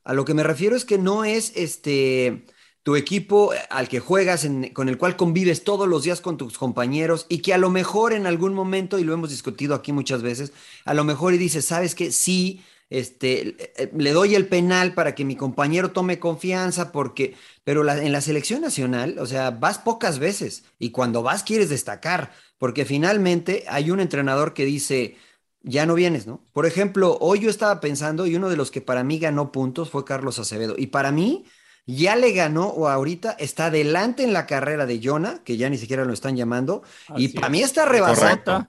[0.06, 2.46] A lo que me refiero es que no es este
[2.84, 7.26] tu equipo al que juegas, con el cual convives todos los días con tus compañeros
[7.28, 10.52] y que a lo mejor en algún momento, y lo hemos discutido aquí muchas veces,
[10.84, 12.12] a lo mejor y dices, ¿sabes qué?
[12.12, 17.80] Sí, este, eh, le doy el penal para que mi compañero tome confianza, porque, pero
[17.90, 22.84] en la selección nacional, o sea, vas pocas veces y cuando vas quieres destacar, porque
[22.84, 25.16] finalmente hay un entrenador que dice,
[25.66, 26.40] ya no vienes, ¿no?
[26.52, 29.90] Por ejemplo, hoy yo estaba pensando y uno de los que para mí ganó puntos
[29.90, 30.76] fue Carlos Acevedo.
[30.78, 31.44] Y para mí
[31.86, 35.76] ya le ganó o ahorita está adelante en la carrera de Jonah, que ya ni
[35.76, 36.82] siquiera lo están llamando.
[37.16, 38.68] y para mí está rebasando.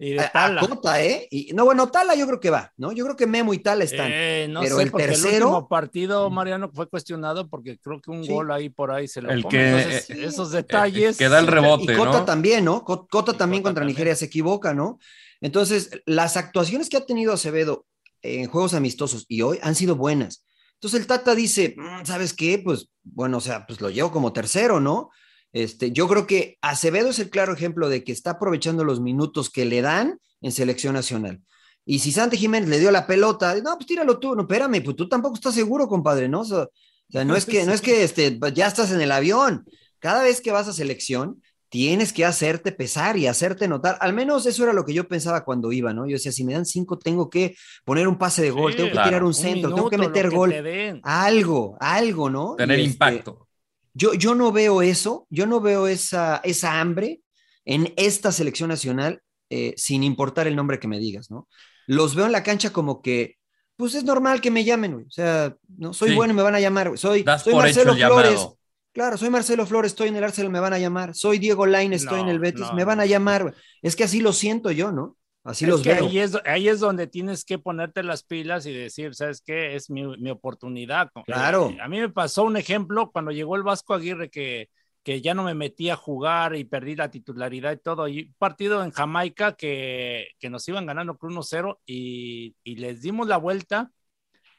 [0.00, 0.62] Y de Tala.
[1.00, 1.26] ¿eh?
[1.28, 2.92] Y, no, bueno, Tala yo creo que va, ¿no?
[2.92, 4.08] Yo creo que Memo y Tala están.
[4.10, 5.28] Eh, no pero sé, el tercero.
[5.28, 9.20] El último partido, Mariano, fue cuestionado porque creo que un gol ahí por ahí se
[9.20, 11.18] lo el que, Entonces, esos detalles.
[11.18, 11.92] que da el rebote.
[11.92, 12.84] Y Cota también, ¿no?
[12.84, 15.00] Cota también contra Nigeria se equivoca, ¿no?
[15.40, 17.86] Entonces, las actuaciones que ha tenido Acevedo
[18.22, 20.44] en juegos amistosos y hoy han sido buenas.
[20.74, 22.58] Entonces el Tata dice, mm, ¿sabes qué?
[22.58, 25.10] Pues bueno, o sea, pues lo llevo como tercero, ¿no?
[25.52, 29.50] Este, yo creo que Acevedo es el claro ejemplo de que está aprovechando los minutos
[29.50, 31.40] que le dan en selección nacional.
[31.84, 34.94] Y si Santi Jiménez le dio la pelota, no, pues tíralo tú, no, espérame, pues
[34.94, 36.40] tú tampoco estás seguro, compadre, ¿no?
[36.40, 39.64] O sea, no es que, no es que este, ya estás en el avión.
[39.98, 43.98] Cada vez que vas a selección, tienes que hacerte pesar y hacerte notar.
[44.00, 46.06] Al menos eso era lo que yo pensaba cuando iba, ¿no?
[46.06, 48.88] Yo decía, si me dan cinco, tengo que poner un pase de gol, Sí, tengo
[48.88, 49.08] que claro.
[49.08, 50.54] tirar un Un centro, tengo que meter que gol.
[51.02, 52.54] Algo, algo, ¿no?
[52.56, 53.46] Tener este, impacto.
[53.94, 57.20] Yo, yo no veo eso, yo no veo esa, esa hambre
[57.64, 61.48] en esta selección nacional, eh, sin importar el nombre que me digas, ¿no?
[61.86, 63.36] Los veo en la cancha como que,
[63.76, 65.04] pues es normal que me llamen, güey.
[65.06, 66.14] O sea, no soy Sí.
[66.16, 66.98] bueno y me van a llamar, güey.
[66.98, 68.30] Soy, soy Marcelo Flores.
[68.30, 68.57] llamado.
[68.92, 71.14] Claro, soy Marcelo Flores, estoy en el Arsenal, me van a llamar.
[71.14, 73.54] Soy Diego Lain, estoy No, en el Betis, no, me van a llamar.
[73.82, 75.16] Es que así lo siento yo, ¿no?
[75.44, 76.06] Así Es los que veo.
[76.08, 79.76] ahí es, ahí es donde tienes que ponerte las pilas y decir, ¿sabes qué?
[79.76, 81.10] Es mi, mi oportunidad.
[81.26, 81.76] Claro.
[81.80, 84.68] A mí me pasó un ejemplo cuando llegó el Vasco Aguirre que,
[85.04, 88.08] que ya no me metí a jugar y perdí la titularidad y todo.
[88.08, 93.00] Y un partido en Jamaica que, que nos iban ganando con 1-0 y, y les
[93.02, 93.90] dimos la vuelta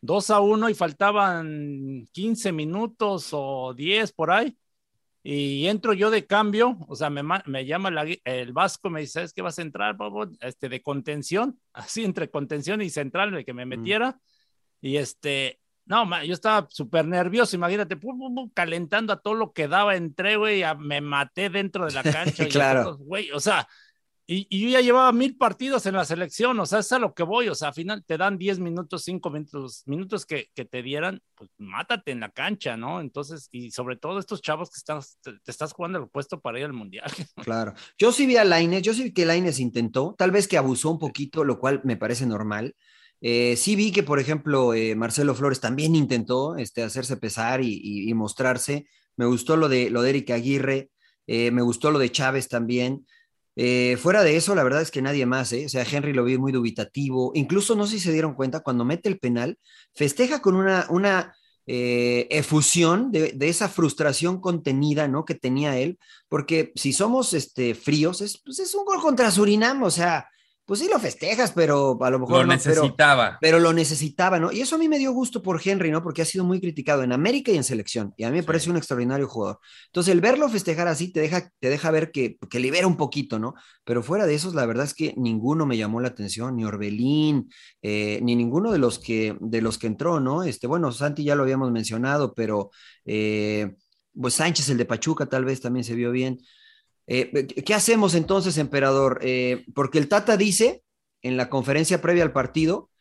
[0.01, 4.57] 2 a 1 y faltaban 15 minutos o 10 por ahí.
[5.21, 9.13] Y entro yo de cambio, o sea, me, me llama la- el Vasco, me dice,
[9.13, 10.31] ¿sabes qué vas a entrar, Pablo?
[10.39, 14.17] Este, de contención, así entre contención y central, de que me metiera.
[14.81, 19.51] Y este, no, yo estaba súper nervioso, imagínate, pum, pum, pum, calentando a todo lo
[19.51, 22.47] que daba, entré, güey, me maté dentro de la cancha.
[22.47, 22.97] Claro.
[22.97, 23.67] Güey, o sea,
[24.31, 27.23] y, yo ya llevaba mil partidos en la selección, o sea, es a lo que
[27.23, 30.83] voy, o sea, al final te dan 10 minutos, 5 minutos, minutos que, que te
[30.83, 33.01] dieran, pues mátate en la cancha, ¿no?
[33.01, 36.65] Entonces, y sobre todo estos chavos que estás, te, estás jugando el puesto para ir
[36.65, 37.09] al mundial.
[37.43, 37.73] Claro.
[37.97, 40.91] Yo sí vi a Laines, yo sí vi que Laines intentó, tal vez que abusó
[40.91, 42.75] un poquito, lo cual me parece normal.
[43.21, 48.13] Eh, sí vi que, por ejemplo, eh, Marcelo Flores también intentó este, hacerse pesar y
[48.13, 48.87] mostrarse.
[49.19, 50.91] Me gustó lo de, lo de Eric Aguirre,
[51.27, 53.05] eh, me gustó lo de Chávez también.
[53.61, 55.65] Eh, fuera de eso, la verdad es que nadie más, ¿eh?
[55.65, 57.33] O sea, Henry lo vi muy dubitativo.
[57.35, 59.59] Incluso, no sé si se dieron cuenta, cuando mete el penal,
[59.93, 61.35] festeja con una,
[61.67, 65.25] eh, efusión de, de esa frustración contenida, ¿no?
[65.25, 69.83] Que tenía él, porque si somos este, fríos, es, pues es un gol contra Surinam,
[69.83, 70.29] o sea,
[70.69, 73.39] pues sí lo festejas, pero a lo mejor Lo no, necesitaba.
[73.41, 74.51] pero lo necesitaba, ¿no?
[74.51, 76.03] Y eso a mí me dio gusto por Henry, ¿no?
[76.03, 78.13] Porque ha sido muy criticado en América y en selección.
[78.17, 79.57] Y a mí me parece un extraordinario jugador.
[79.87, 83.39] Entonces, el verlo festejar así te deja, te deja ver que, que libera un poquito,
[83.39, 83.55] ¿no?
[83.83, 87.49] Pero fuera de esos, la verdad es que ninguno me llamó la atención, ni Orbelín,
[87.81, 90.43] eh, ni ninguno de los, que, de los que entró, ¿no?
[90.43, 92.69] Este, bueno, Santi ya lo habíamos mencionado, pero
[93.05, 93.73] eh,
[94.13, 96.37] pues Sánchez, el de Pachuca, tal vez también se vio bien.
[97.11, 99.19] Eh, ¿Qué hacemos entonces, emperador?
[99.23, 100.83] Eh, porque el Tata dice
[101.23, 102.91] en la conferencia previa al partido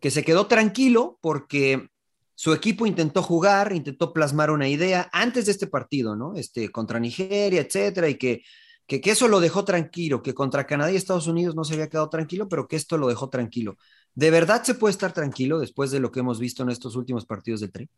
[0.00, 1.88] que se quedó tranquilo porque
[2.34, 6.34] su equipo intentó jugar, intentó plasmar una idea antes de este partido, ¿no?
[6.34, 8.42] Este, contra Nigeria, etcétera, y que,
[8.86, 11.90] que, que eso lo dejó tranquilo, que contra Canadá y Estados Unidos no se había
[11.90, 13.76] quedado tranquilo, pero que esto lo dejó tranquilo.
[14.14, 17.26] ¿De verdad se puede estar tranquilo después de lo que hemos visto en estos últimos
[17.26, 17.90] partidos del Tri?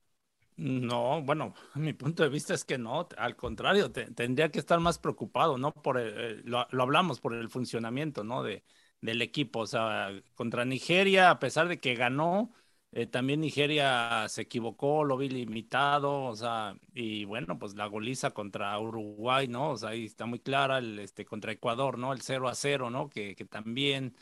[0.62, 4.78] No, bueno, mi punto de vista es que no, al contrario, te- tendría que estar
[4.80, 5.72] más preocupado, ¿no?
[5.72, 8.42] Por el- eh, lo, lo hablamos por el funcionamiento, ¿no?
[8.42, 8.62] De,
[9.00, 12.52] del equipo, o sea, contra Nigeria, a pesar de que ganó,
[12.92, 18.32] eh, también Nigeria se equivocó, lo vi limitado, o sea, y bueno, pues la goliza
[18.32, 19.70] contra Uruguay, ¿no?
[19.70, 22.12] O sea, ahí está muy clara, el, este, contra Ecuador, ¿no?
[22.12, 23.08] El 0 a 0, ¿no?
[23.08, 24.14] Que, que también,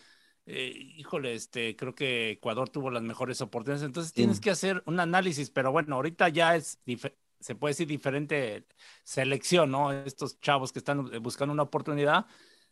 [0.48, 4.42] eh, híjole, este, creo que Ecuador tuvo las mejores oportunidades, entonces tienes Sí.
[4.42, 6.80] que hacer un análisis, pero bueno, ahorita ya es,
[7.40, 8.66] se puede decir diferente
[9.04, 9.92] selección, ¿no?
[9.92, 12.26] Estos chavos que están eh, buscando una oportunidad,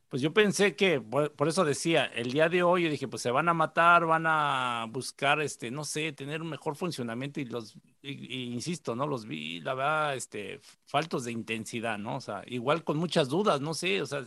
[0.08, 3.30] pues yo pensé que, por, eso decía, el día de hoy yo dije, pues se
[3.30, 7.76] van a matar, van a buscar, este, no sé, tener un mejor funcionamiento y los,
[8.02, 9.06] insisto, ¿no?
[9.06, 12.16] Los vi, la verdad, este, faltos de intensidad, ¿no?
[12.16, 14.24] O sea, igual con muchas dudas, no sé, o sea,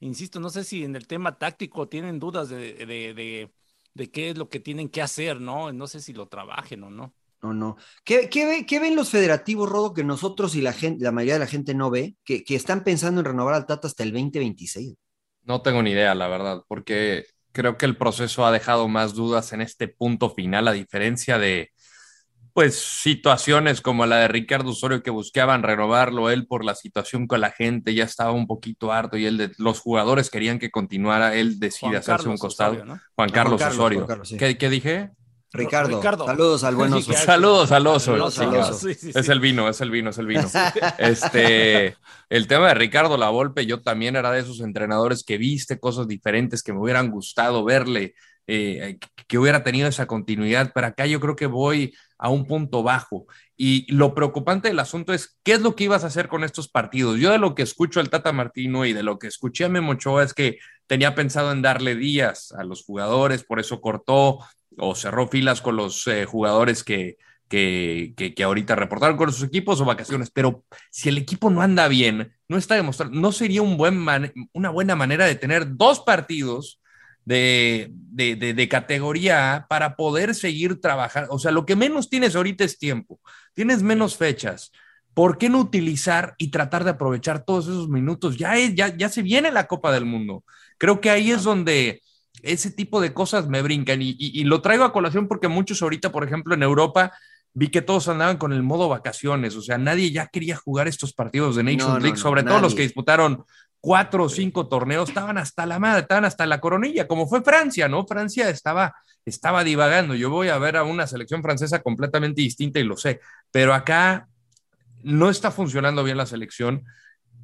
[0.00, 3.50] insisto, no sé si en el tema táctico tienen dudas de, de, de,
[3.94, 5.72] de qué es lo que tienen que hacer, ¿no?
[5.72, 7.14] No sé si lo trabajen o no.
[7.42, 7.76] No, no.
[8.04, 11.40] ¿Qué, qué, qué ven los federativos, Rodo, que nosotros y la gente, la mayoría de
[11.40, 14.94] la gente no ve, que, que están pensando en renovar al Tata hasta el 2026?
[15.44, 19.52] No tengo ni idea, la verdad, porque creo que el proceso ha dejado más dudas
[19.52, 21.70] en este punto final, a diferencia de,
[22.52, 27.40] pues, situaciones como la de Ricardo Osorio que buscaban renovarlo él por la situación con
[27.40, 31.34] la gente, ya estaba un poquito harto y él de, los jugadores querían que continuara,
[31.34, 32.72] él decide Juan hacerse un costado.
[32.72, 33.00] Osorio, ¿no?
[33.14, 33.98] Juan Carlos Juan Carlos, Osorio.
[34.00, 34.36] Juan Carlos, sí.
[34.36, 35.10] ¿Qué, qué dije?
[35.52, 36.26] Ricardo, Ricardo.
[36.26, 37.12] saludos al buen oso.
[37.12, 38.12] Saludos al oso.
[38.12, 38.70] Saludos al chingado.
[38.74, 38.88] oso.
[38.88, 40.48] Sí, sí, Es el vino, es el vino, es el vino.
[40.98, 41.96] Este,
[42.30, 46.62] el tema de Ricardo Lavolpe, yo también era de esos entrenadores que viste cosas diferentes
[46.62, 48.14] que me hubieran gustado verle,
[48.46, 52.46] eh, que- que hubiera tenido esa continuidad, pero acá yo creo que voy a un
[52.46, 53.26] punto bajo.
[53.56, 56.68] Y lo preocupante del asunto es, ¿qué es lo que ibas a hacer con estos
[56.68, 57.18] partidos?
[57.18, 59.92] Yo de lo que escucho al Tata Martino y de lo que escuché a Memo
[59.92, 64.38] Ochoa es que tenía pensado en darle días a los jugadores, por eso cortó
[64.78, 67.16] o cerró filas con los eh, jugadores que,
[67.48, 71.88] que, que, ahorita reportaron con sus equipos o vacaciones, pero si el equipo no anda
[71.88, 74.06] bien, no está demostrando, no sería un buen
[74.52, 76.80] una buena manera de tener dos partidos
[77.24, 81.32] de, de, de, categoría A para poder seguir trabajando.
[81.32, 83.20] O sea, lo que menos tienes ahorita es tiempo,
[83.54, 84.72] tienes menos fechas.
[85.14, 88.38] ¿Por qué no utilizar y tratar de aprovechar todos esos minutos?
[88.38, 90.42] Ya, es, ya, ya se viene la Copa del Mundo.
[90.78, 92.00] Creo que ahí es donde
[92.42, 96.10] ese tipo de cosas me brincan y, y, lo traigo a colación porque muchos ahorita,
[96.10, 97.12] por ejemplo, en Europa
[97.54, 101.12] vi que todos andaban con el modo vacaciones, o sea, nadie ya quería jugar estos
[101.12, 103.44] partidos de Nations League, sobre todo los que disputaron
[103.82, 107.88] cuatro o cinco torneos, estaban hasta la madre, estaban hasta la coronilla, como fue Francia,
[107.88, 108.06] ¿no?
[108.06, 108.94] Francia estaba,
[109.26, 110.14] estaba divagando.
[110.14, 114.28] Yo voy a ver a una selección francesa completamente distinta y lo sé, pero acá
[115.02, 116.84] no está funcionando bien la selección.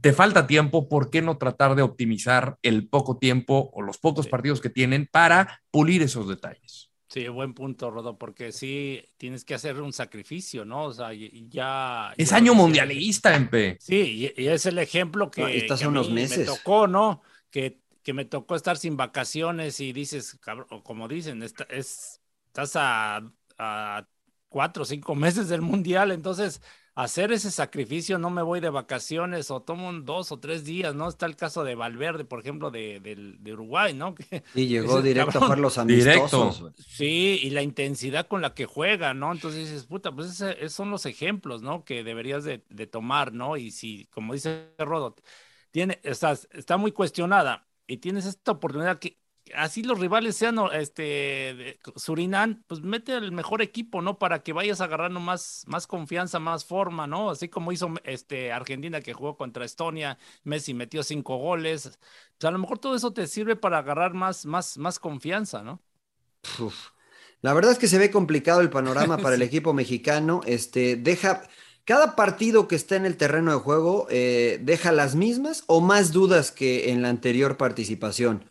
[0.01, 4.29] Te falta tiempo, ¿por qué no tratar de optimizar el poco tiempo o los pocos
[4.29, 6.88] partidos que tienen para pulir esos detalles?
[7.09, 10.85] Sí, buen punto, Rodo, porque sí tienes que hacer un sacrificio, ¿no?
[10.85, 12.13] O sea, ya.
[12.19, 13.79] Es año mundialista, MP.
[13.81, 16.41] Sí, y, es el ejemplo que, unos meses.
[16.41, 17.23] me tocó, ¿no?
[17.51, 23.23] Que, que me tocó estar sin vacaciones y dices, cabrón, como dicen, es, estás a,
[23.57, 24.07] a
[24.51, 26.61] cuatro o cinco meses del mundial, entonces
[26.99, 30.97] hacer ese sacrificio, no me voy de vacaciones o tomo un dos o tres días,
[30.97, 31.09] ¿no?
[31.09, 34.17] Está el caso de Valverde, por ejemplo, de, Uruguay, ¿no?
[34.57, 36.65] y llegó directo a jugar los amistosos.
[36.77, 39.31] Sí, y la intensidad con la que juega, ¿no?
[39.31, 41.85] Entonces dices, puta, pues esos son los ejemplos, ¿no?
[41.85, 42.59] Que deberías de,
[42.91, 43.57] tomar, ¿no?
[43.57, 45.23] Y si, como dice Rodot,
[45.71, 49.21] tiene, estás, está muy cuestionada y tienes esta oportunidad que
[49.55, 54.19] así los rivales sean este Surinam, pues mete el mejor equipo, ¿no?
[54.19, 57.31] Para que vayas agarrando más, más confianza, más forma, ¿no?
[57.31, 61.99] Así como hizo este Argentina que jugó contra Estonia, Messi metió cinco goles.
[62.39, 65.83] Pues a lo mejor todo eso te sirve para agarrar más, más, más confianza, ¿no?
[67.41, 70.41] La verdad es que se ve complicado el panorama para el equipo mexicano.
[70.47, 71.43] Este, deja.
[71.85, 76.13] Cada partido que está en el terreno de juego eh, deja las mismas o más
[76.13, 78.45] dudas que en la anterior participación.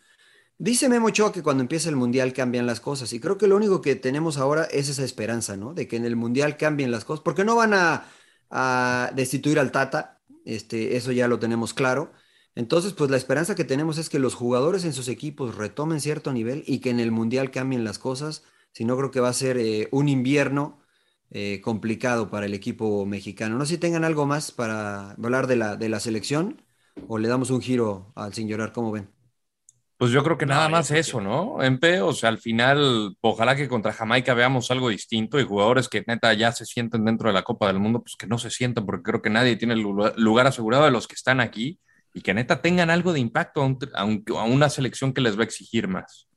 [0.60, 3.80] Dice Memo que cuando empieza el Mundial cambian las cosas y creo que lo único
[3.80, 5.72] que tenemos ahora es esa esperanza, ¿no?
[5.72, 10.20] De que en el Mundial cambien las cosas, porque no van a, destituir al Tata,
[10.44, 12.12] este, eso ya lo tenemos claro.
[12.56, 16.32] Entonces, pues la esperanza que tenemos es que los jugadores en sus equipos retomen cierto
[16.32, 18.42] nivel y que en el Mundial cambien las cosas,
[18.72, 20.80] si no creo que va a ser eh, un invierno
[21.30, 23.58] eh, complicado para el equipo mexicano.
[23.58, 26.62] No sé si tengan algo más para hablar de la, de la selección
[27.08, 29.17] o le damos un giro al sin llorar, ¿cómo ven?
[29.98, 31.60] Pues yo creo que nada más eso, ¿no?
[31.60, 36.04] Empe, o sea, al final, ojalá que contra Jamaica veamos algo distinto y jugadores que
[36.06, 38.86] neta ya se sienten dentro de la Copa del Mundo, pues que no se sientan,
[38.86, 41.80] porque creo que nadie tiene el lugar asegurado de los que están aquí
[42.14, 44.04] y que neta tengan algo de impacto a,
[44.44, 46.28] una selección que les va a exigir más.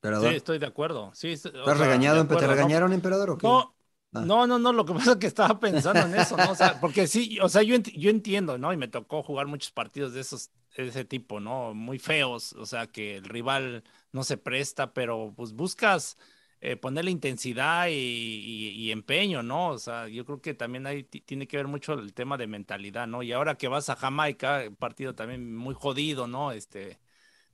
[0.00, 1.10] Sí, estoy de acuerdo.
[1.14, 2.24] Sí, ¿Estás regañado?
[2.24, 3.30] ¿Te regañaron, emperador?
[3.30, 3.46] ¿o qué?
[3.48, 3.74] No,
[4.12, 4.20] ah.
[4.24, 6.52] no, no, no, lo que pasa es que estaba pensando en eso, ¿no?
[6.52, 8.72] O sea, porque sí, o sea, yo, yo entiendo, ¿no?
[8.72, 11.74] Y me tocó jugar muchos partidos de esos ese tipo, ¿no?
[11.74, 16.16] Muy feos, o sea, que el rival no se presta, pero pues buscas
[16.60, 19.70] eh, ponerle intensidad y, empeño, ¿no?
[19.70, 23.06] O sea, yo creo que también ahí tiene que ver mucho el tema de mentalidad,
[23.08, 23.22] ¿no?
[23.22, 26.52] Y ahora que vas a Jamaica, partido también muy jodido, ¿no?
[26.52, 27.00] Este,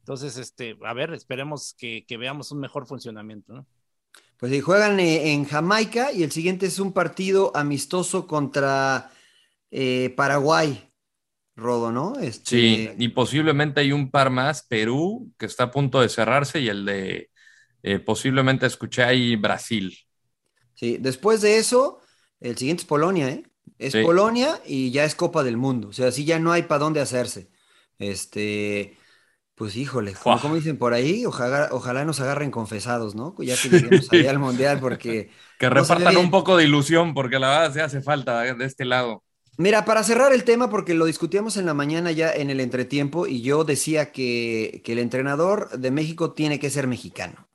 [0.00, 3.66] entonces, este, a ver, esperemos que, veamos un mejor funcionamiento, ¿no?
[4.36, 9.10] Pues sí, juegan eh, en Jamaica y el siguiente es un partido amistoso contra
[9.70, 10.87] eh, Paraguay.
[11.58, 12.14] Rodo, ¿no?
[12.20, 12.50] Este...
[12.50, 16.68] Sí, y posiblemente hay un par más, Perú, que está a punto de cerrarse, y
[16.68, 17.30] el de
[17.82, 19.96] eh, posiblemente escuché ahí Brasil.
[20.74, 22.00] Sí, después de eso,
[22.40, 23.42] el siguiente es Polonia, ¿eh?
[23.78, 26.80] Es Polonia y ya es Copa del Mundo, o sea, sí ya no hay para
[26.80, 27.50] dónde hacerse.
[27.98, 28.96] Este,
[29.54, 33.34] pues híjole, como, dicen por ahí, ojalá, ojalá, nos agarren confesados, ¿no?
[33.40, 35.30] Ya que lleguemos allá al Mundial, porque...
[35.58, 39.24] Que repartan un poco de ilusión, porque la verdad se hace falta de este lado.
[39.60, 43.26] Mira, para cerrar el tema, porque lo discutíamos en la mañana ya en el entretiempo,
[43.26, 47.48] y yo decía que, el entrenador de México tiene que ser mexicano.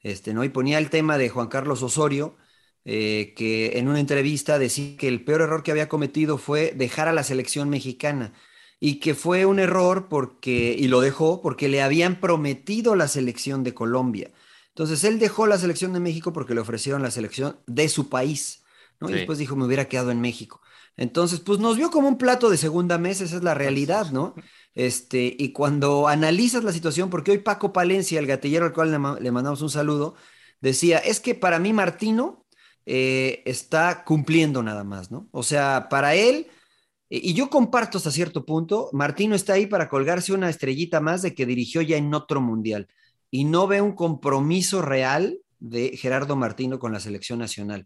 [0.00, 0.42] Este, ¿no?
[0.42, 2.36] Y ponía el tema de Juan Carlos Osorio,
[2.84, 7.06] eh, que en una entrevista decía que el peor error que había cometido fue dejar
[7.06, 8.32] a la selección mexicana
[8.80, 13.62] y que fue un error porque, y lo dejó porque le habían prometido la selección
[13.62, 14.32] de Colombia.
[14.70, 18.64] Entonces él dejó la selección de México porque le ofrecieron la selección de su país,
[19.00, 19.08] ¿no?
[19.08, 20.60] Y después dijo, me hubiera quedado en México.
[20.96, 24.34] Entonces, pues nos vio como un plato de segunda mesa, esa es la realidad, ¿no?
[24.74, 28.90] Este, y cuando analizas la situación, porque hoy Paco Palencia, el gatillero al cual
[29.20, 30.14] le, mandamos un saludo,
[30.60, 32.46] decía, es que para mí Martino
[32.86, 35.28] eh, está cumpliendo nada más, ¿no?
[35.32, 36.48] O sea, para él,
[37.08, 41.34] y yo comparto hasta cierto punto, Martino está ahí para colgarse una estrellita más de
[41.34, 42.88] que dirigió ya en otro mundial
[43.30, 47.84] y no ve un compromiso real de Gerardo Martino con la selección nacional.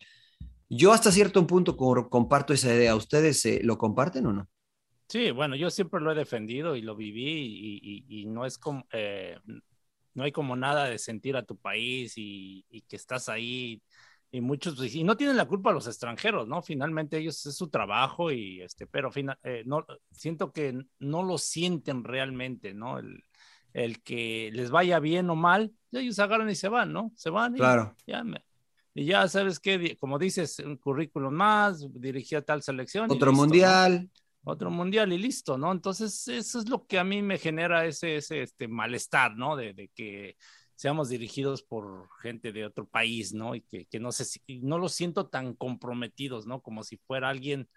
[0.69, 2.95] Yo hasta cierto punto comparto esa idea.
[2.95, 4.49] ¿Ustedes eh, lo comparten o no?
[5.09, 9.39] Sí, bueno, yo siempre lo he defendido y lo viví y, no es como, eh,
[10.13, 13.83] no hay como nada de sentir a tu país y, que estás ahí
[14.31, 16.61] y muchos, pues, y no tienen la culpa los extranjeros, ¿no?
[16.61, 19.11] Finalmente ellos es su trabajo y este, pero
[19.43, 22.99] eh, no, siento que no lo sienten realmente, ¿no?
[22.99, 23.25] El,
[23.73, 27.13] el que les vaya bien o mal, ellos agarran y se van, ¿no?
[27.15, 27.97] Se van y claro.
[28.07, 28.23] ya
[28.99, 33.11] y ya sabes que, como dices, un currículum más, dirigía tal selección.
[33.11, 34.11] Otro mundial
[34.45, 35.73] otro mundial y listo, ¿no?
[35.73, 39.57] Entonces, eso es lo que a mí me genera ese, ese este malestar, ¿no?
[39.57, 40.37] De, que
[40.75, 43.55] seamos dirigidos por gente de otro país, ¿no?
[43.55, 46.63] Y que, que no sé si, no los siento tan comprometidos, ¿no?
[46.63, 47.69] Como si fuera alguien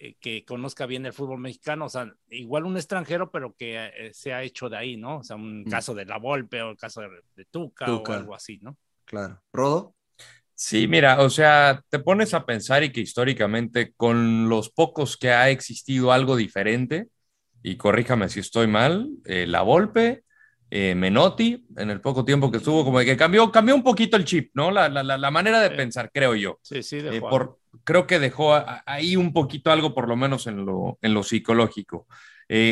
[0.00, 4.12] eh, que conozca bien el fútbol mexicano, o sea, igual un extranjero, pero que eh,
[4.14, 5.18] se ha hecho de ahí, ¿no?
[5.18, 5.70] O sea, un mm.
[5.70, 8.76] caso de La Volpe o el caso de, de Tuca, o algo así, ¿no?
[9.04, 9.40] Claro.
[9.52, 9.94] ¿Rodo?
[10.56, 15.30] Sí, mira, o sea, te pones a pensar y que históricamente con los pocos que
[15.30, 17.08] ha existido algo diferente,
[17.62, 20.22] y corríjame si estoy mal, eh, La Volpe,
[20.70, 24.24] eh, Menotti, en el poco tiempo que estuvo, como que cambió, cambió un poquito el
[24.24, 24.70] chip, ¿no?
[24.70, 24.88] La,
[25.30, 26.58] manera de pensar, creo yo.
[26.62, 28.54] Sí, sí, eh, por, creo que dejó
[28.86, 32.06] ahí un poquito algo, por lo menos en lo, en lo psicológico.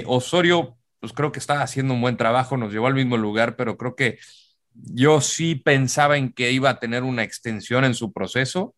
[0.07, 3.77] Osorio, pues creo que está haciendo un buen trabajo, nos llevó al mismo lugar, pero
[3.77, 4.19] creo que
[4.75, 8.75] yo sí pensaba en que iba a tener una extensión en su proceso,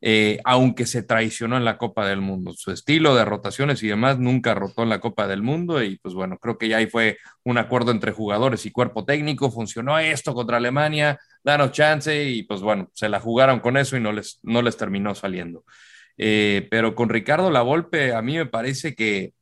[0.00, 2.52] eh, aunque se traicionó en la Copa del Mundo.
[2.52, 6.14] Su estilo de rotaciones y demás nunca rotó en la Copa del Mundo y pues
[6.14, 10.34] bueno, creo que ya ahí fue un acuerdo entre jugadores y cuerpo técnico, funcionó esto
[10.34, 14.40] contra Alemania, danos chance y pues bueno, se la jugaron con eso y no les,
[14.42, 15.64] no les terminó saliendo.
[16.18, 19.32] Eh, pero con Ricardo Lavolpe a mí me parece que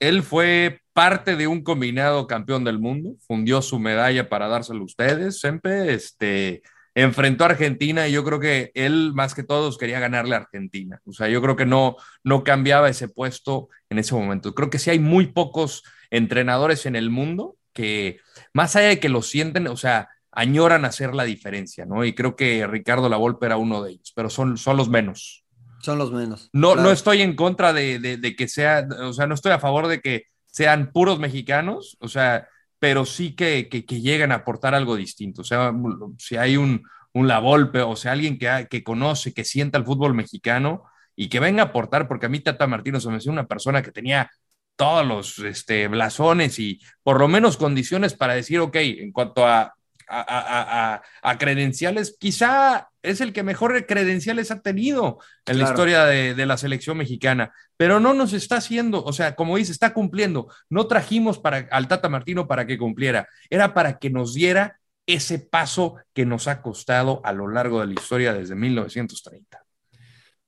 [0.00, 4.84] él fue parte de un combinado campeón del mundo, fundió su medalla para dárselo a
[4.84, 6.62] ustedes, siempre este,
[6.94, 11.00] enfrentó a Argentina y yo creo que él más que todos quería ganarle a Argentina.
[11.06, 14.54] O sea, yo creo que no, no cambiaba ese puesto en ese momento.
[14.54, 18.20] Creo que sí hay muy pocos entrenadores en el mundo que,
[18.52, 22.04] más allá de que lo sienten, o sea, añoran hacer la diferencia, ¿no?
[22.04, 25.44] Y creo que Ricardo Lavolpe era uno de ellos, pero son, son los menos.
[25.80, 26.48] Son los menos.
[26.52, 29.88] No, no estoy en contra de, de, que sea, o sea, no estoy a favor
[29.88, 32.46] de que sean puros mexicanos, o sea,
[32.78, 35.42] pero sí que, que, lleguen a aportar algo distinto.
[35.42, 35.72] O sea,
[36.18, 36.82] si hay un,
[37.12, 40.84] un La Volpe, o sea, alguien que, que conoce, que sienta el fútbol mexicano
[41.16, 43.82] y que venga a aportar, porque a mí Tata Martino se me hace una persona
[43.82, 44.30] que tenía
[44.76, 49.74] todos los este, blasones y por lo menos condiciones para decir, ok, en cuanto a
[50.12, 56.56] a, credenciales, quizá es el que mejor credenciales ha tenido en la historia de, la
[56.56, 60.48] selección mexicana, pero no nos está haciendo, o sea, como dice, está cumpliendo.
[60.68, 65.38] No trajimos para, al Tata Martino para que cumpliera, era para que nos diera ese
[65.38, 69.64] paso que nos ha costado a lo largo de la historia desde 1930.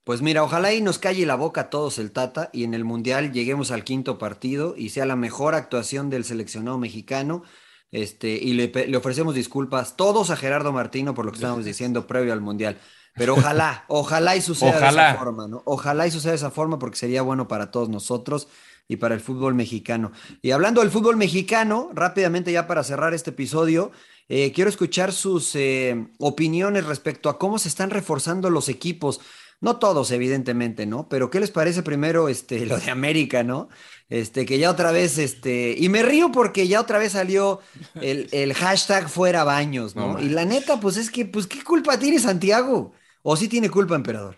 [0.05, 2.85] Pues mira, ojalá y nos calle la boca a todos el Tata y en el
[2.85, 7.43] Mundial lleguemos al quinto partido y sea la mejor actuación del seleccionado mexicano
[7.91, 12.33] este, y le, ofrecemos disculpas todos a Gerardo Martino por lo que estábamos diciendo previo
[12.33, 12.79] al Mundial.
[13.15, 15.63] Pero ojalá, ojalá y suceda de esa forma, ¿no?
[15.65, 18.49] Ojalá y suceda de esa forma porque sería bueno para todos nosotros
[18.89, 20.13] y para el fútbol mexicano.
[20.43, 23.93] Y hablando del fútbol mexicano, rápidamente ya para cerrar este episodio,
[24.29, 29.21] eh, quiero escuchar sus eh, opiniones respecto a cómo se están reforzando los equipos.
[29.61, 31.09] No todos, evidentemente, ¿no?
[31.09, 33.69] Pero ¿qué les parece primero este, lo de América, ¿no?
[34.09, 37.61] Este, que ya otra vez, este, y me río porque ya otra vez salió
[37.95, 40.21] el, hashtag fuera baños, ¿no?
[40.21, 42.93] y la neta, pues es que, pues, ¿qué culpa tiene Santiago?
[43.23, 44.37] ¿O sí tiene culpa, emperador?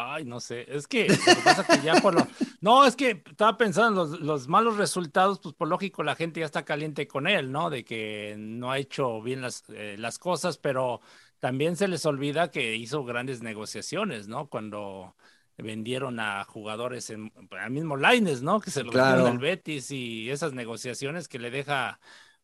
[0.00, 2.26] Ay, no sé, es que, lo pasa que ya por lo...
[2.60, 6.46] No, es que estaba pensando en los, malos resultados, pues por lógico la gente ya
[6.46, 7.68] está caliente con él, ¿no?
[7.68, 11.00] De que no ha hecho bien las, eh, las cosas, pero
[11.38, 14.48] también se les olvida que hizo grandes negociaciones, ¿no?
[14.48, 15.16] Cuando
[15.56, 18.60] vendieron a jugadores en al mismo Lines, ¿no?
[18.60, 22.00] Que se lo dieron al Betis y esas negociaciones que le deja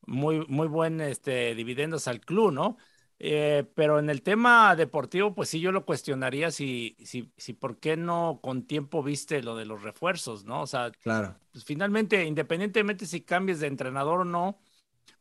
[0.07, 2.76] muy, muy buen este, dividendos al club, ¿no?
[3.20, 7.78] Eh, pero en el tema deportivo, pues sí, yo lo cuestionaría si, si, si por
[7.78, 10.62] qué no con tiempo viste lo de los refuerzos, ¿no?
[10.62, 11.36] O sea, claro.
[11.53, 14.59] pues finalmente, independientemente si cambies de entrenador o no,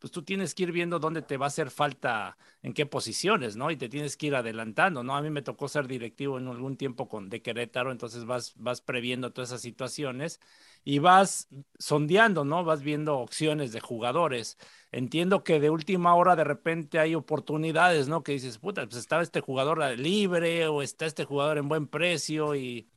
[0.03, 3.55] pues tú tienes que ir viendo dónde te va a hacer falta, en qué posiciones,
[3.55, 3.71] ¿no?
[3.71, 5.15] Y te tienes que ir adelantando, ¿no?
[5.15, 8.81] A mí me tocó ser directivo en algún tiempo con, de Querétaro, entonces vas, vas
[8.81, 10.41] previendo todas esas situaciones
[10.83, 11.47] y vas
[11.79, 12.65] sondeando, ¿no?
[12.65, 14.57] Vas viendo opciones de jugadores.
[14.91, 18.23] Entiendo que de última hora de repente hay oportunidades, ¿no?
[18.23, 22.55] Que dices, puta, pues estaba este jugador libre o está este jugador en buen precio
[22.55, 22.89] y,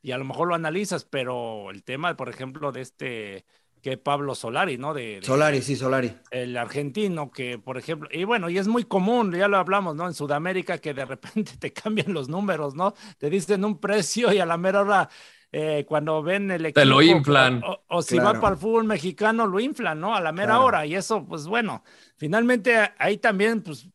[0.00, 3.44] y a lo mejor lo analizas, pero el tema, por ejemplo, de este
[3.84, 4.94] que Pablo Solari, ¿no?
[4.94, 6.10] De, Solari, sí, Solari.
[6.30, 10.06] El argentino que, por ejemplo, y bueno, y es muy común, ya lo hablamos, ¿no?
[10.06, 12.94] En Sudamérica que de repente te cambian los números, ¿no?
[13.18, 15.10] Te dicen un precio y a la mera hora
[15.52, 16.80] eh, cuando ven el equipo.
[16.80, 17.62] Te lo inflan.
[17.88, 20.14] O, si va para el fútbol mexicano, lo inflan, ¿no?
[20.14, 20.86] A la mera hora.
[20.86, 21.84] Y eso, pues bueno,
[22.16, 23.86] finalmente ahí también, pues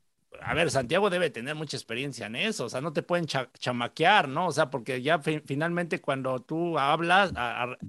[0.41, 4.27] a ver, Santiago debe tener mucha experiencia en eso, o sea, no te pueden chamaquear,
[4.27, 4.47] ¿no?
[4.47, 7.33] O sea, porque ya finalmente cuando tú hablas,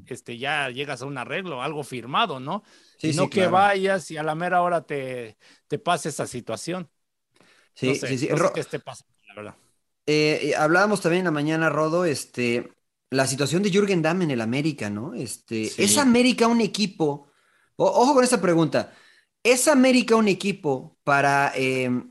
[0.06, 2.62] este, ya llegas a un arreglo, algo firmado, ¿no?
[2.98, 5.36] Sí, no que vayas y a la mera hora te,
[5.68, 6.88] te pase esa situación.
[7.74, 8.28] Sí, sí, sí.
[8.54, 9.54] ¿Qué esté pasando, la verdad?
[10.06, 12.72] Eh, hablábamos también en la mañana, Rodo, este,
[13.10, 15.14] la situación de Jürgen Damm en el América, ¿no?
[15.14, 17.28] Este, ¿Es América un equipo?
[17.76, 18.92] ojo con esta pregunta.
[19.42, 22.10] ¿Es América un equipo para em,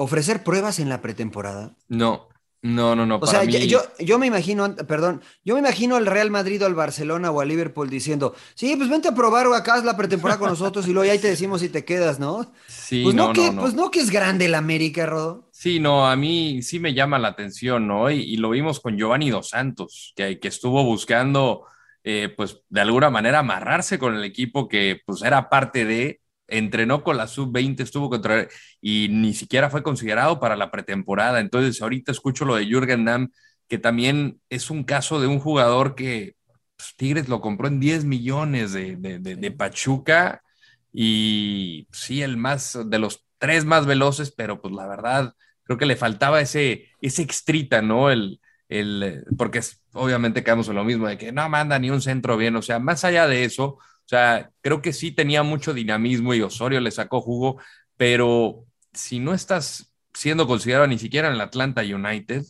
[0.00, 1.76] ofrecer pruebas en la pretemporada?
[1.88, 2.28] No,
[2.62, 3.18] no, no, no.
[3.20, 6.74] O sea, yo, yo me imagino, perdón, yo me imagino al Real Madrid o al
[6.74, 10.48] Barcelona o al Liverpool diciendo, sí, pues vente a probar o acá la pretemporada con
[10.48, 12.50] nosotros y luego ya ahí te decimos si te quedas, ¿no?
[12.66, 15.50] Sí, pues no, que, no, Pues no que es grande el América, Rodo.
[15.52, 18.10] Sí, no, a mí sí me llama la atención, ¿no?
[18.10, 21.66] Y, lo vimos con Giovanni Dos Santos, que, que estuvo buscando,
[22.04, 26.19] eh, pues, de alguna manera amarrarse con el equipo que, pues, era parte de,
[26.50, 28.48] entrenó con la sub-20, estuvo contra
[28.80, 31.40] y ni siquiera fue considerado para la pretemporada.
[31.40, 33.30] Entonces, ahorita escucho lo de Jürgen Damm,
[33.68, 36.34] que también es un caso de un jugador que
[36.76, 40.42] pues, Tigres lo compró en 10 millones de, de, Pachuca
[40.92, 45.86] y sí, el más de los tres más veloces, pero pues la verdad, creo que
[45.86, 48.10] le faltaba ese, ese extrita, ¿no?
[48.10, 49.60] El, el, porque
[49.92, 52.78] obviamente quedamos en lo mismo, de que no manda ni un centro bien, o sea,
[52.78, 53.78] más allá de eso,
[54.10, 57.60] sea, creo que sí tenía mucho dinamismo y Osorio le sacó jugo,
[57.96, 62.42] pero si no estás siendo considerado ni siquiera en el Atlanta United,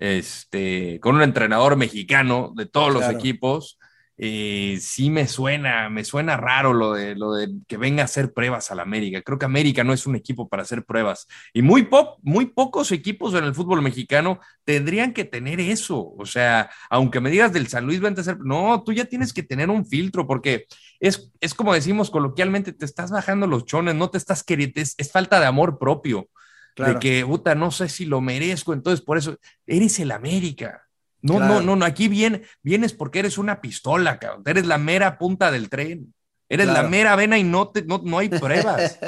[0.00, 3.77] este, con un entrenador mexicano de todos los equipos,
[4.20, 8.32] eh, sí me suena, me suena raro lo de, lo de que venga a hacer
[8.32, 9.22] pruebas al América.
[9.22, 11.28] Creo que América no es un equipo para hacer pruebas.
[11.52, 16.14] Y muy, pop, muy pocos equipos en el fútbol mexicano tendrían que tener eso.
[16.18, 19.32] O sea, aunque me digas del San Luis, vente a hacer, no, tú ya tienes
[19.32, 20.66] que tener un filtro porque
[20.98, 24.96] es, es como decimos coloquialmente, te estás bajando los chones, no te estás queriendo, es,
[25.12, 26.28] falta de amor propio.
[26.76, 30.87] De que, puta, no sé si lo merezco, entonces por eso eres el América.
[31.20, 34.42] No, no, no, no, aquí viene, vienes porque eres una pistola, cabrón.
[34.46, 36.14] Eres la mera punta del tren.
[36.50, 38.98] Eres la mera vena y no, te, no, no hay pruebas.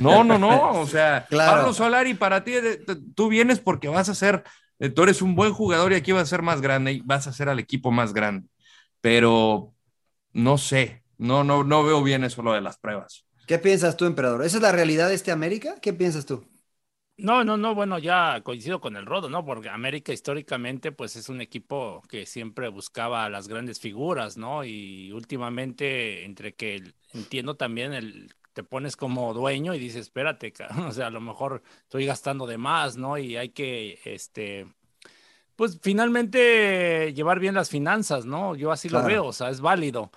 [0.00, 0.80] No, no, no.
[0.80, 2.54] O sea, Pablo Solari, para ti,
[3.14, 4.44] tú vienes porque vas a ser,
[4.78, 7.26] eh, tú eres un buen jugador y aquí vas a ser más grande y vas
[7.26, 8.48] a ser al equipo más grande.
[9.02, 9.74] Pero
[10.32, 13.26] no sé, no, no, no veo bien eso lo de las pruebas.
[13.46, 14.44] ¿Qué piensas tú, emperador?
[14.44, 15.74] ¿Esa es la realidad de este América?
[15.82, 16.44] ¿Qué piensas tú?
[17.18, 19.42] No, no, no, bueno, ya coincido con el Rodo, ¿no?
[19.44, 24.64] Porque América históricamente, pues es un equipo que siempre buscaba las grandes figuras, ¿no?
[24.64, 30.52] Y últimamente, entre que entiendo también el te pones como dueño y dices, espérate,
[30.88, 33.18] o sea, a lo mejor estoy gastando de más, ¿no?
[33.18, 34.66] Y hay que, este,
[35.56, 38.56] pues finalmente llevar bien las finanzas, ¿no?
[38.56, 40.10] Yo así lo veo, o sea, es válido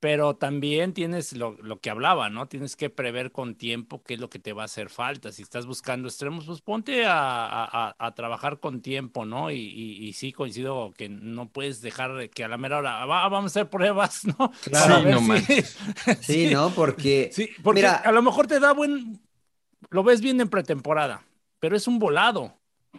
[0.00, 2.46] pero también tienes lo, que hablaba, ¿no?
[2.46, 5.32] Tienes que prever con tiempo qué es lo que te va a hacer falta.
[5.32, 9.50] Si estás buscando extremos, pues ponte a, trabajar con tiempo, ¿no?
[9.50, 13.70] Y, sí coincido que no puedes dejar que a la mera hora vamos a hacer
[13.70, 14.52] pruebas, ¿no?
[14.62, 16.70] Claro, sí, no sí, ¿no?
[16.70, 19.20] Porque, sí, porque mira, a lo mejor te da buen,
[19.90, 21.24] lo ves bien en pretemporada,
[21.58, 22.54] pero es un volado.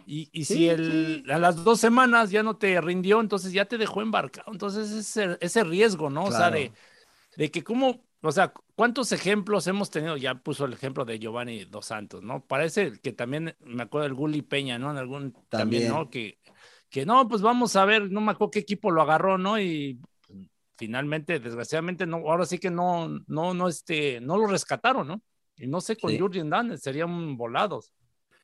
[0.06, 3.78] Y, y si el, a las dos semanas ya no te rindió, entonces ya te
[3.78, 4.50] dejó embarcado.
[4.52, 6.24] Entonces ese, ese riesgo, ¿no?
[6.24, 6.72] O sea, de,
[7.36, 10.16] de que cómo, o sea, ¿cuántos ejemplos hemos tenido?
[10.16, 12.44] Ya puso el ejemplo de Giovanni Dos Santos, ¿no?
[12.44, 14.90] Parece que también, me acuerdo del Gulli Peña, ¿no?
[14.90, 16.08] En algún, también, ¿no?
[16.08, 16.38] Que,
[16.88, 19.60] que no, pues vamos a ver, no me acuerdo qué equipo lo agarró, ¿no?
[19.60, 20.00] Y
[20.76, 25.22] finalmente, desgraciadamente, no, ahora sí que no, no, no, este, no lo rescataron, ¿no?
[25.56, 27.92] Y no sé, con Jürgen Damm serían volados.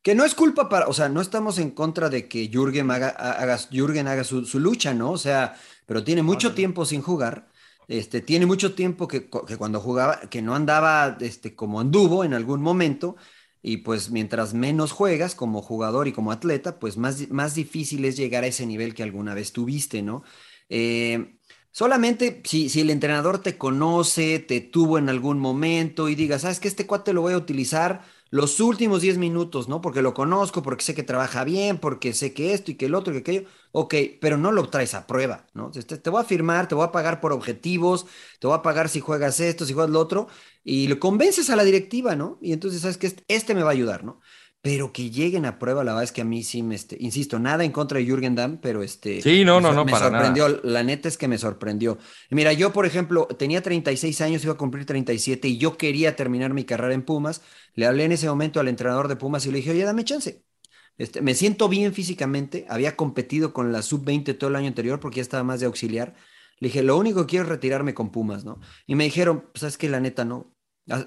[0.06, 3.08] Que no es culpa para, o sea, no estamos en contra de que Jürgen haga,
[3.08, 5.10] haga Jürgen haga su, su, lucha, ¿no?
[5.10, 7.48] O sea, pero tiene mucho tiempo sin jugar
[7.88, 12.60] este, tiene mucho tiempo que, cuando jugaba, que no andaba este, como anduvo en algún
[12.62, 13.16] momento,
[13.62, 18.16] y pues mientras menos juegas como jugador y como atleta, pues más, más difícil es
[18.16, 20.22] llegar a ese nivel que alguna vez tuviste, ¿no?
[20.68, 21.38] Eh,
[21.70, 26.60] solamente si, si, el entrenador te conoce, te tuvo en algún momento y digas, ¿sabes
[26.60, 29.80] que Este cuate lo voy a utilizar los últimos 10 minutos, ¿no?
[29.80, 32.94] Porque lo conozco, porque sé que trabaja bien, porque sé que esto y que el
[32.94, 33.48] otro y que aquello.
[33.72, 35.70] Ok, pero no lo traes a prueba, ¿no?
[35.70, 38.06] Te, te, voy a firmar, te voy a pagar por objetivos,
[38.40, 40.28] te voy a pagar si juegas esto, si juegas lo otro,
[40.64, 42.38] y lo convences a la directiva, ¿no?
[42.42, 44.20] Y entonces sabes que este, este me va a ayudar, ¿no?
[44.66, 47.38] Pero que lleguen a prueba, la verdad es que a mí sí me, este, insisto,
[47.38, 49.22] nada en contra de Jürgen Damm, pero este...
[49.22, 51.98] Sí, no, no, no, me para sorprendió, la neta es que me sorprendió.
[52.30, 56.52] Mira, yo, por ejemplo, tenía 36 años, iba a cumplir 37 y yo quería terminar
[56.52, 57.42] mi carrera en Pumas,
[57.74, 60.42] le hablé en ese momento al entrenador de Pumas y le dije, oye, dame chance.
[60.98, 65.18] Este, me siento bien físicamente, había competido con la sub-20 todo el año anterior porque
[65.18, 66.16] ya estaba más de auxiliar.
[66.58, 68.58] Le dije, lo único que quiero es retirarme con Pumas, ¿no?
[68.84, 70.55] Y me dijeron, pues es que la neta no,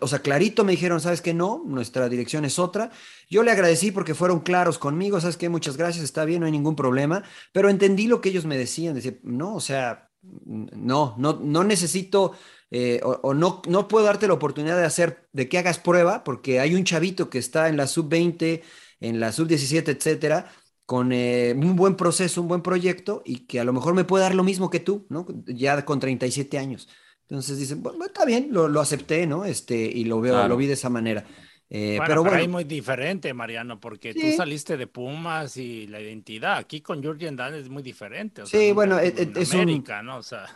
[0.01, 1.33] o sea, clarito me dijeron, ¿sabes qué?
[1.33, 2.91] No, nuestra dirección es otra.
[3.29, 5.49] Yo le agradecí porque fueron claros conmigo, ¿sabes qué?
[5.49, 7.23] Muchas gracias, está bien, no hay ningún problema.
[7.53, 12.33] Pero entendí lo que ellos me decían, decir, no, o sea, no, no, no necesito
[12.71, 16.59] eh, o, no, no puedo darte la oportunidad de hacer, de que hagas prueba, porque
[16.59, 18.61] hay un chavito que está en la sub-20,
[18.99, 20.51] en la sub-17, etcétera,
[20.85, 24.23] con eh, un buen proceso, un buen proyecto y que a lo mejor me puede
[24.23, 25.25] dar lo mismo que tú, ¿no?
[25.47, 26.89] Ya con 37 años.
[27.29, 29.45] Entonces dicen, bueno, está bien, lo, lo acepté, ¿no?
[29.45, 31.23] Este, y lo veo, lo vi de esa manera.
[31.71, 36.01] Eh, bueno, pero bueno, ahí muy diferente, Mariano, porque tú saliste de Pumas y la
[36.01, 36.57] identidad.
[36.57, 38.41] Aquí con Jurgen Dan es muy diferente.
[38.41, 40.17] O sea, sí, bueno, es, es, un, ¿no?
[40.17, 40.47] o sea,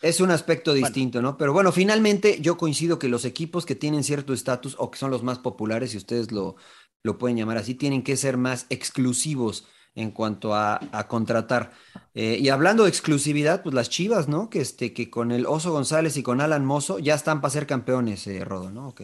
[0.00, 1.36] es un aspecto distinto, ¿no?
[1.36, 5.10] Pero bueno, finalmente yo coincido que los equipos que tienen cierto estatus o que son
[5.10, 6.54] los más populares, si ustedes lo,
[7.02, 11.72] lo pueden llamar así, tienen que ser más exclusivos en cuanto a, contratar.
[12.14, 14.50] Eh, y hablando de exclusividad, pues las Chivas, ¿no?
[14.50, 17.66] Que, este, que con el Oso González y con Alan Mozo ya están para ser
[17.66, 18.94] campeones, eh, Rodo, ¿no?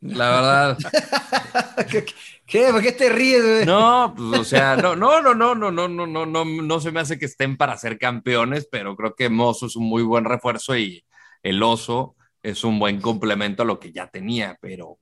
[0.00, 0.78] La verdad.
[2.46, 3.66] ¿Qué, ¿Por qué te ríes, güey?
[3.66, 6.90] No, pues, o sea, no, no, no, no, no, no, no, no, no, no se
[6.90, 10.24] me hace que estén para ser campeones, pero creo que Mozo es un muy buen
[10.24, 11.04] refuerzo y
[11.42, 14.98] el Oso es un buen complemento a lo que ya tenía, pero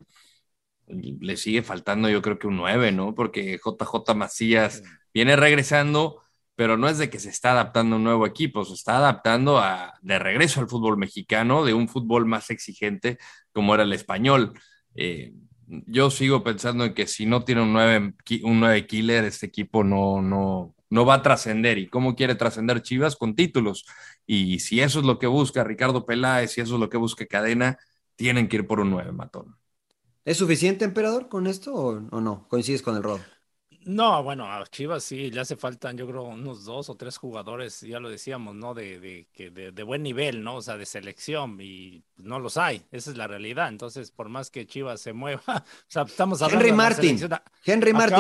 [0.92, 3.14] le sigue faltando yo creo que un 9, ¿no?
[3.14, 4.82] Porque JJ Macías
[5.12, 6.22] viene regresando,
[6.54, 9.58] pero no es de que se está adaptando a un nuevo equipo, se está adaptando
[9.58, 13.18] a, de regreso al fútbol mexicano, de un fútbol más exigente
[13.52, 14.52] como era el español.
[14.94, 15.32] Eh,
[15.66, 19.84] yo sigo pensando en que si no tiene un 9, un 9 killer, este equipo
[19.84, 21.78] no, no, no va a trascender.
[21.78, 23.16] ¿Y cómo quiere trascender Chivas?
[23.16, 23.86] Con títulos.
[24.26, 27.26] Y si eso es lo que busca Ricardo Peláez, si eso es lo que busca
[27.26, 27.78] Cadena,
[28.16, 29.56] tienen que ir por un 9, Matón.
[30.24, 32.46] ¿Es suficiente, emperador, con esto o, no?
[32.48, 33.20] ¿Coincides con el rol?
[33.84, 37.80] No, bueno, a Chivas sí le hace falta, yo creo, unos dos o tres jugadores,
[37.80, 38.74] ya lo decíamos, ¿no?
[38.74, 40.56] De, de, de, buen nivel, ¿no?
[40.56, 43.68] O sea, de selección, y no los hay, esa es la realidad.
[43.68, 47.18] Entonces, por más que Chivas se mueva, o sea, estamos hablando Henry Martin.
[47.64, 48.18] Henry Martin.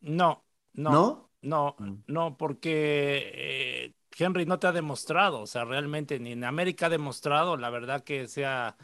[0.00, 1.94] No, no, no, no, mm.
[2.06, 6.90] no, porque eh, Henry no te ha demostrado, o sea, realmente ni en América ha
[6.90, 8.76] demostrado, la verdad que sea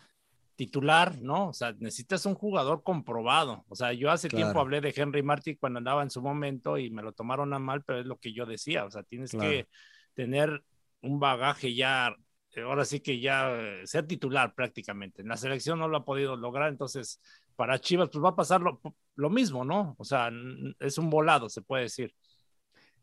[0.61, 1.48] titular, ¿no?
[1.48, 3.64] O sea, necesitas un jugador comprobado.
[3.70, 6.90] O sea, yo hace tiempo hablé de Henry Martin cuando andaba en su momento y
[6.90, 8.84] me lo tomaron a mal, pero es lo que yo decía.
[8.84, 9.68] O sea, tienes que
[10.12, 10.62] tener
[11.00, 12.14] un bagaje ya,
[12.62, 15.22] ahora sí que ya eh, ser titular prácticamente.
[15.22, 17.22] En la selección no lo ha podido lograr, entonces
[17.56, 18.82] para Chivas pues va a pasar lo,
[19.14, 19.94] lo mismo, ¿no?
[19.96, 20.30] O sea,
[20.78, 22.14] es un volado, se puede decir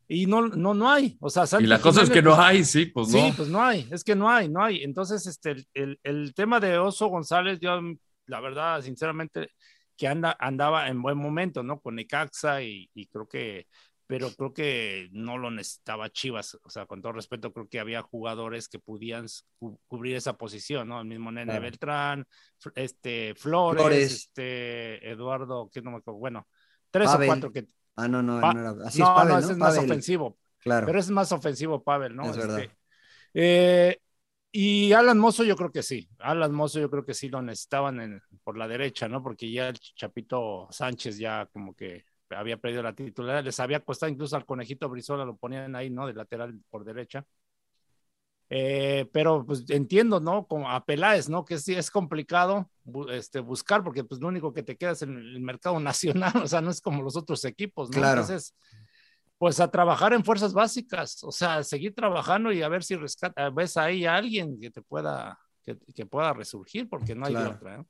[0.07, 1.17] y no, no, no hay.
[1.19, 3.19] O sea, y la cosa es que no hay, sí, pues no.
[3.19, 4.83] Sí, pues no hay, es que no hay, no hay.
[4.83, 7.79] Entonces, este, el, el, tema de Oso González, yo,
[8.25, 9.49] la verdad, sinceramente,
[9.97, 11.81] que anda, andaba en buen momento, ¿no?
[11.81, 13.67] Con Necaxa y, y creo que,
[14.07, 18.01] pero creo que no lo necesitaba Chivas, o sea, con todo respeto, creo que había
[18.01, 19.25] jugadores que podían
[19.87, 21.01] cubrir esa posición, ¿no?
[21.01, 22.25] El mismo Nene Beltrán,
[22.75, 26.47] este, Flores, este, Eduardo, que no me acuerdo, bueno,
[26.89, 27.65] tres o cuatro que
[27.97, 28.87] Ah, no, no, no era.
[28.87, 30.37] Así es Pavel, no, es más ofensivo.
[30.59, 30.85] Claro.
[30.85, 32.29] Pero es más ofensivo Pavel, ¿no?
[32.29, 32.59] Es verdad.
[32.59, 32.77] Este,
[33.33, 33.99] eh,
[34.51, 36.07] y Alan Mozo yo creo que sí.
[36.19, 39.21] Alan Mozo yo creo que sí lo necesitaban en, por la derecha, ¿no?
[39.21, 43.43] Porque ya el Chapito Sánchez ya como que había perdido la titularidad.
[43.43, 46.07] Les había costado incluso al conejito Brizola, lo ponían ahí, ¿no?
[46.07, 47.25] De lateral por derecha.
[48.49, 50.47] Eh, pero pues entiendo, ¿no?
[50.47, 51.43] Como a Peláez, ¿no?
[51.43, 52.69] Que sí es complicado
[53.09, 55.79] este, buscar porque pues lo único que te queda es en el mercado
[56.31, 57.97] nacional, o sea, no es como los otros equipos, ¿no?
[57.97, 58.21] Claro.
[58.21, 58.55] Entonces,
[59.37, 63.49] pues a trabajar en fuerzas básicas, o sea, seguir trabajando y a ver si rescata,
[63.49, 67.83] ves ahí a alguien que te pueda, que, pueda resurgir, porque no hay otra, ¿eh?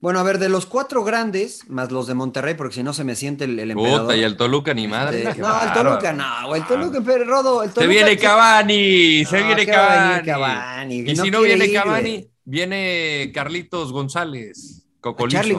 [0.00, 3.02] Bueno, a ver, de los cuatro grandes, más los de Monterrey, porque si no se
[3.02, 4.14] me siente el, el emperador.
[4.14, 5.24] y el Toluca ni madre.
[5.28, 7.80] Este, no, el Toluca no, el Toluca, pero Rodo, el Toluca.
[7.80, 11.00] Se viene Cavani, se viene Cavani.
[11.00, 14.86] Y si no viene Cavani, viene Carlitos González,
[15.28, 15.56] Charlie,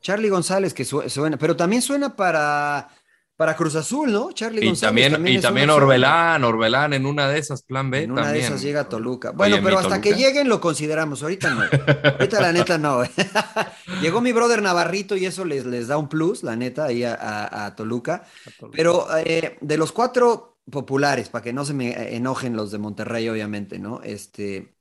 [0.00, 2.88] Charlie, González, que suena, pero también suena para
[3.36, 4.32] para Cruz Azul, ¿no?
[4.32, 5.10] Charlie y González.
[5.12, 8.04] También, y también Orbelán, Orbelán en una de esas, plan B.
[8.04, 9.32] En una de esas llega a Toluca.
[9.32, 11.22] Bueno, pero hasta que lleguen lo consideramos.
[11.22, 11.62] Ahorita no.
[11.62, 13.02] Ahorita la neta no.
[14.00, 17.74] Llegó mi brother Navarrito y eso les, les da un plus, la neta, ahí a,
[17.76, 18.24] Toluca.
[18.72, 23.28] Pero eh, de los cuatro populares, para que no se me enojen los de Monterrey,
[23.28, 24.00] obviamente, ¿no?
[24.02, 24.76] Este.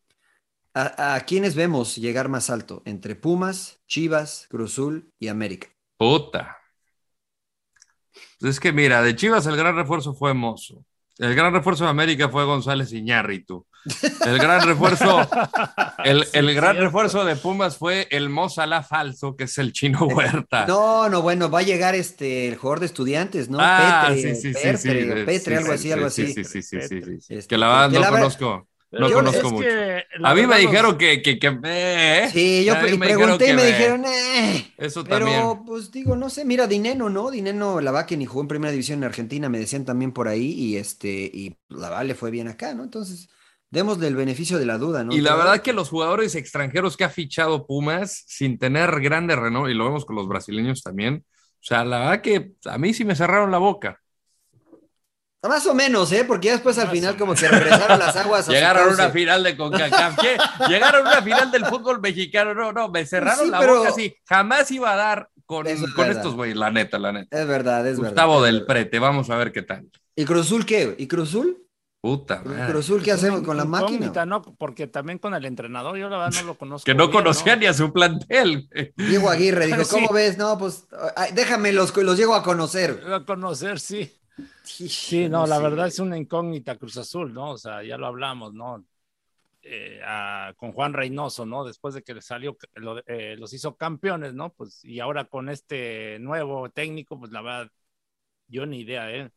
[0.76, 2.82] ¿A, a quiénes vemos llegar más alto?
[2.86, 5.68] Entre Pumas, Chivas, Cruzul y América.
[5.98, 6.63] Puta.
[8.44, 10.84] Es que mira, de Chivas el gran refuerzo fue Mozo.
[11.18, 13.66] El gran refuerzo de América fue González Iñárritu.
[14.26, 15.28] El gran refuerzo,
[16.06, 20.66] el, el gran refuerzo de Pumas fue el Mozala falso, que es el chino Huerta.
[20.66, 23.58] No, no, bueno, va a llegar este el jugador de estudiantes, ¿no?
[23.62, 26.22] Ah, Petre, sí, sí, sí, Petre, sí, sí, Petre, sí, algo sí, así, algo sí,
[26.24, 26.34] así.
[26.34, 27.34] Sí, sí, sí, sí, sí, sí.
[27.36, 28.68] Este, Que la verdad no la conozco.
[29.00, 29.68] No Yo- conozco mucho.
[30.24, 34.06] A mí me dijeron que, que, que eh, Sí, yo me pregunté y me dijeron,
[34.06, 34.72] eh.
[34.78, 35.66] Eso Pero, también.
[35.66, 37.32] pues digo, no sé, mira, Dineno, ¿no?
[37.32, 40.28] Dineno, la va que ni jugó en primera división en Argentina, me decían también por
[40.28, 42.84] ahí, y este, y la va le fue bien acá, ¿no?
[42.84, 43.30] Entonces,
[43.72, 45.12] démosle el beneficio de la duda, ¿no?
[45.14, 49.36] Y la Pero- verdad que los jugadores extranjeros que ha fichado Pumas, sin tener grande
[49.36, 52.94] renombre, y lo vemos con los brasileños también, o sea, la verdad que a mí
[52.94, 54.00] sí me cerraron la boca.
[55.48, 56.24] Más o menos, ¿eh?
[56.26, 58.48] Porque ya después al final como que regresaron las aguas.
[58.48, 60.18] a Llegaron a una final de CONCACAF.
[60.20, 60.38] ¿Qué?
[60.70, 62.54] Llegaron a una final del fútbol mexicano.
[62.54, 64.16] No, no, me cerraron Sí, la pero- boca así.
[64.28, 67.38] Jamás iba a dar con, es con estos güeyes, la neta, la neta.
[67.40, 68.58] Es verdad, es Gustavo verdad.
[68.58, 69.86] del Prete, vamos a ver qué tal.
[70.16, 70.96] ¿Y Cruzul qué?
[70.98, 71.58] ¿Y Cruzul?
[72.02, 72.72] Puta madre.
[72.74, 74.26] ¿Cruzul qué hacemos con la máquina?
[74.26, 74.42] ¿no?
[74.42, 76.86] Porque también con el entrenador, yo la verdad no lo conozco.
[76.86, 78.68] Que no bien, conocía ni a su plantel.
[78.98, 79.92] Diego Aguirre dijo, Sí.
[79.96, 80.38] ¿cómo ves?
[80.38, 80.86] No, pues
[81.16, 83.02] ay, déjame los, los llego a conocer.
[83.14, 84.12] A conocer, sí.
[84.64, 87.52] Sí, Sí, no, la verdad es una incógnita Cruz Azul, ¿no?
[87.52, 88.84] O sea, ya lo hablamos, ¿no?
[89.64, 91.66] Eh, a- con Juan Reynoso, ¿no?
[91.66, 94.54] Después de que le salió, lo- eh, los hizo campeones, ¿no?
[94.54, 97.72] Pues, y ahora con este nuevo técnico, pues la verdad,
[98.48, 99.32] yo ni idea, ¿eh?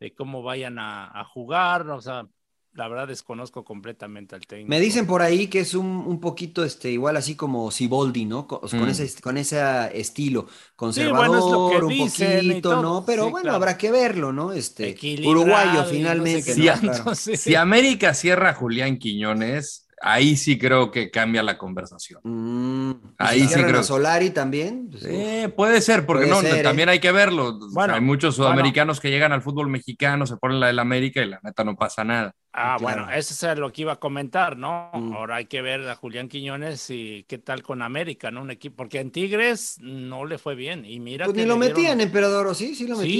[0.00, 2.28] De cómo vayan a, a jugar, o sea,
[2.76, 4.68] la verdad desconozco completamente al técnico.
[4.68, 8.46] Me dicen por ahí que es un, un poquito este, igual así como Siboldi, ¿no?
[8.46, 8.88] Con, con Mm.
[8.88, 9.58] ese, con ese
[9.98, 10.46] estilo
[10.76, 12.76] conservador, bueno, es lo que un poquito.
[12.76, 13.04] ¿no?
[13.06, 13.56] Pero Sí, bueno, claro.
[13.56, 14.52] habrá que verlo, ¿no?
[14.52, 16.42] Este, uruguayo y no sé finalmente,
[17.14, 17.36] sí.
[17.36, 22.20] Si América cierra a Julián Quiñones, ahí sí creo que cambia la conversación.
[22.24, 23.80] Mm, ¿y Ahí si sí creo.
[23.80, 24.88] a Solari también.
[24.90, 26.62] Pues, Eh, puede ser, porque Puede no, ser, ¿eh?
[26.62, 27.58] también hay que verlo.
[27.72, 31.26] Bueno, hay muchos sudamericanos que llegan al fútbol mexicano, se ponen la del América y
[31.28, 32.32] la neta no pasa nada.
[32.58, 33.02] Ah, Claro.
[33.04, 34.90] bueno, eso es lo que iba a comentar, ¿no?
[34.94, 35.12] Mm.
[35.12, 38.40] Ahora hay que ver a Julián Quiñones y qué tal con América, ¿no?
[38.42, 40.84] Un equipo, porque enTigres no le fue bien.
[40.86, 42.74] Y mira pues que ni lo dieron- metían, emperador, ¿o sí?
[42.74, 43.12] Sí lo metían.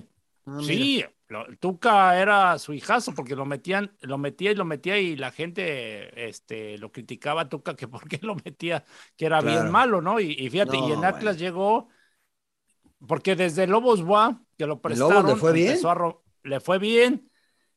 [0.00, 0.08] Sí,
[0.46, 1.04] Ah, sí.
[1.28, 5.30] Lo- Tuca era su hijazo porque lo metían, lo metía y lo metía y la
[5.32, 8.84] gente este, lo criticaba a Tuca que por qué lo metía,
[9.16, 9.42] que era Claro.
[9.42, 10.20] bien malo, ¿no?
[10.20, 11.38] Y, y fíjate, y en Atlas bueno.
[11.38, 11.88] llegó,
[13.08, 15.90] porque desde Lobos Boa, que lo prestaron, le fue bien?
[15.90, 17.30] a le fue bien,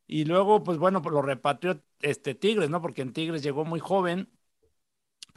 [0.07, 2.81] y luego, pues bueno, pues lo repatrió este Tigres, ¿no?
[2.81, 4.31] Porque en Tigres llegó muy joven,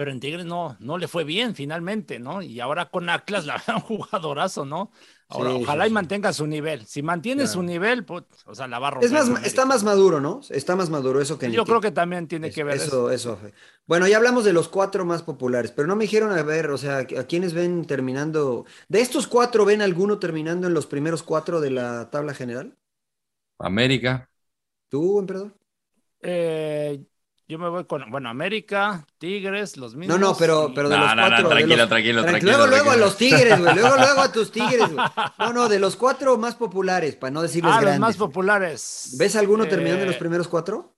[0.00, 2.40] pero en Tigres no, no le fue bien finalmente, ¿no?
[2.42, 4.92] Y ahora con Atlas, la verdad, un jugadorazo, ¿no?
[5.28, 5.90] Ahora, Sí, ojalá sí, y sí.
[5.90, 6.86] mantenga su nivel.
[6.86, 7.48] Si mantiene Claro.
[7.48, 9.22] su nivel, pues, o sea, la va a romper.
[9.22, 10.40] Es más, está más maduro, ¿no?
[10.50, 13.06] Está más maduro eso que en Yo creo que también tiene que ver eso.
[13.10, 13.38] eso, eso.
[13.86, 16.78] Bueno, ya hablamos de los cuatro más populares, pero no me dijeron a ver, o
[16.78, 18.66] sea, a quiénes ven terminando.
[18.88, 22.76] De estos cuatro, ¿ven alguno terminando en los primeros cuatro de la tabla general?
[23.58, 24.28] América.
[24.88, 25.54] ¿Tú, emperador?
[26.22, 27.04] Eh,
[27.50, 30.20] yo me voy con, bueno, América, Tigres, los No, mismos.
[30.20, 31.48] no, pero, y- pero de No, los no, no, cuatro.
[31.48, 33.74] de tranquilo, los- tranquilo, Tranqui- tranquilo, Luego, luego a los tigres, güey.
[33.74, 35.06] Luego, luego a tus tigres, güey.
[35.38, 39.16] No, no, de los cuatro más populares, para no decirles Ah, los más populares.
[39.18, 40.94] ¿Ves alguno terminando en los Eh, primeros cuatro?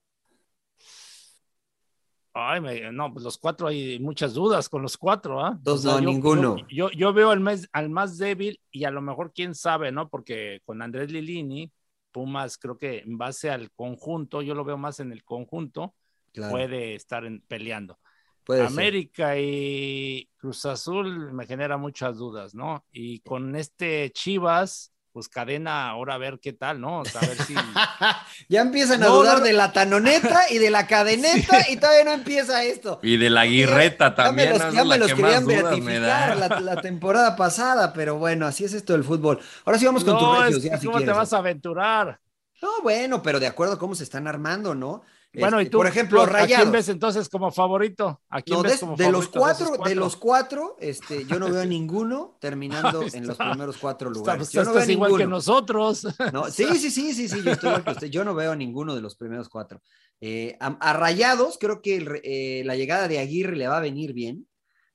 [2.35, 5.57] Ay, me- no, pues los cuatro hay muchas dudas con los cuatro, ¿ah?
[5.61, 6.57] Dos, no, ninguno.
[6.57, 9.91] Yo, yo, yo veo al más, al más débil y a lo mejor quién sabe,
[9.91, 10.09] ¿no?
[10.09, 11.71] Porque con Andrés Lilini,
[12.11, 15.93] Pumas, creo que en base al conjunto, yo lo veo más en el conjunto,
[16.33, 17.99] Claro, puede estar en- peleando.
[18.43, 18.67] puede ser.
[18.67, 22.85] América y Cruz Azul me genera muchas dudas, ¿no?
[22.91, 27.01] Y con este Chivas, pues cadena, ahora a ver qué tal, ¿no?
[27.01, 27.53] O sea, a ver si.
[28.49, 29.45] Ya empiezan a dudar no, no.
[29.45, 32.99] de la tanoneta y de la cadeneta y todavía no empieza esto.
[33.03, 34.53] Y de la guirreta Ya también.
[34.71, 38.73] ya la me los que querían beatificar la, la temporada pasada, pero bueno, así es
[38.73, 39.39] esto del fútbol.
[39.65, 41.37] Ahora sí vamos con tus no, regios, es que ya si ¿cómo te vas a
[41.37, 42.19] aventurar?
[42.61, 45.03] No, bueno, pero de acuerdo a cómo se están armando, ¿no?
[45.35, 48.21] Bueno, Este, y tú, por ejemplo, ¿a quién ves entonces como favorito?
[48.29, 51.25] ¿A quién No, ves de, como de los favorito cuatro, esos de los cuatro, este,
[51.25, 53.49] yo no veo a ninguno terminando en los está.
[53.49, 54.39] primeros cuatro Está- lugares.
[54.47, 55.35] pues, Yo no veo a igual que ninguno.
[55.37, 56.07] nosotros.
[56.31, 58.07] No, sí, sí, sí, sí, sí, yo estoy igual que usted.
[58.07, 59.81] Yo no veo a ninguno de los primeros cuatro.
[60.21, 63.81] Eh, a, a Rayados, creo que el eh, la llegada de Aguirre le va a
[63.81, 64.47] venir bien,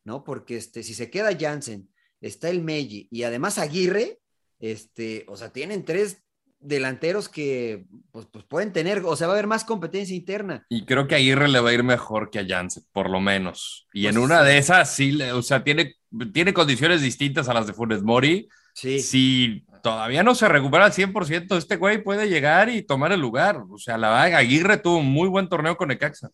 [0.05, 0.23] ¿no?
[0.23, 1.89] Porque este, si se queda Jansen,
[2.21, 4.21] está el Meji y además Aguirre,
[4.61, 6.23] este, o sea, tienen tres
[6.61, 10.67] delanteros que pues, pues pueden tener, o sea, va a haber más competencia interna.
[10.69, 13.87] Y creo que Aguirre le va a ir mejor que a Janssen, por lo menos.
[13.93, 14.45] Y Pues en una sí.
[14.45, 15.95] de esas, sí, le- o sea, tiene,
[16.33, 18.49] tiene condiciones distintas a las de Funes Mori.
[18.73, 18.99] Sí.
[19.01, 23.63] Si todavía no se recupera al 100%, este güey puede llegar y tomar el lugar.
[23.71, 26.31] O sea, la Aguirre tuvo un muy buen torneo con Necaxa.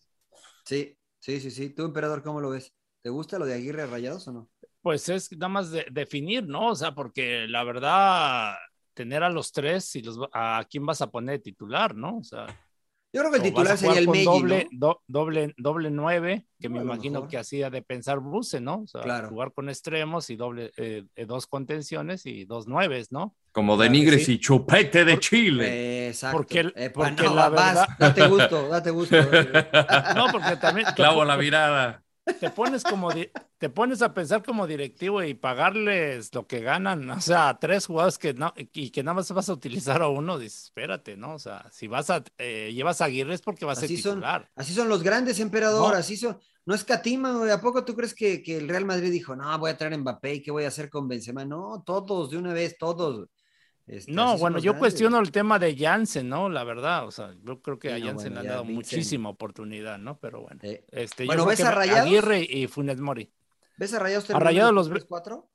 [0.65, 1.69] Sí, sí, sí, sí.
[1.69, 2.73] Tú, emperador, ¿cómo lo ves?
[3.01, 4.49] ¿Te gusta lo de Aguirre Rayados o no?
[4.81, 6.69] Pues es nada más de, definir, ¿no?
[6.69, 8.53] O sea, porque la verdad,
[8.95, 12.17] tener a los tres y los, a quién vas a poner titular, ¿no?
[12.17, 12.47] O sea,
[13.13, 14.77] yo creo que el titular sería el Meji, doble, ¿no?
[14.87, 17.29] do, doble, doble nueve, que me imagino mejor.
[17.29, 18.81] que hacía de pensar Buse, ¿no?
[18.81, 19.29] O sea, Claro.
[19.29, 23.33] jugar con extremos y doble, eh, eh, dos contenciones y dos nueves, ¿no?
[23.53, 24.33] Como de Claro que Nigres sí.
[24.33, 25.65] y chupete de Chile.
[25.69, 26.37] Eh, exacto.
[26.37, 29.15] Porque el- Epa, porque no, la vas, verdad- date gusto, date gusto.
[30.15, 32.03] No, porque también Clavo la mirada.
[32.39, 33.09] Te pones como
[33.57, 37.85] te pones a pensar como directivo y pagarles lo que ganan, o sea, a tres
[37.85, 41.35] jugadores que no, y que nada más vas a utilizar a uno, dices, espérate, ¿no?
[41.35, 43.97] O sea, si vas a eh, llevas a Aguirre es porque va a ser Así
[43.97, 44.49] son, titular.
[44.55, 45.97] así son los grandes, emperador, No.
[45.97, 46.37] así son.
[46.67, 47.51] No escatiman, güey.
[47.51, 49.97] ¿A poco tú crees que, que el Real Madrid dijo, no, voy a traer a
[49.99, 51.45] Mbappé y qué voy a hacer con Benzema?
[51.45, 53.27] No, todos, de una vez, todos.
[53.87, 56.49] Este, No, bueno, yo cuestiono el tema de Jansen, ¿no?
[56.49, 58.63] La verdad, o sea, yo creo que Sí, a no, Jansen bueno, le han dado
[58.63, 58.75] Vincent.
[58.75, 60.19] muchísima oportunidad, ¿no?
[60.19, 60.59] Pero bueno.
[60.63, 62.05] Eh, Este, Bueno, ¿ves a Rayados?
[62.07, 63.31] Aguirre y Funes Mori.
[63.77, 65.49] ¿Ves a Rayados A Rayados los ve- 4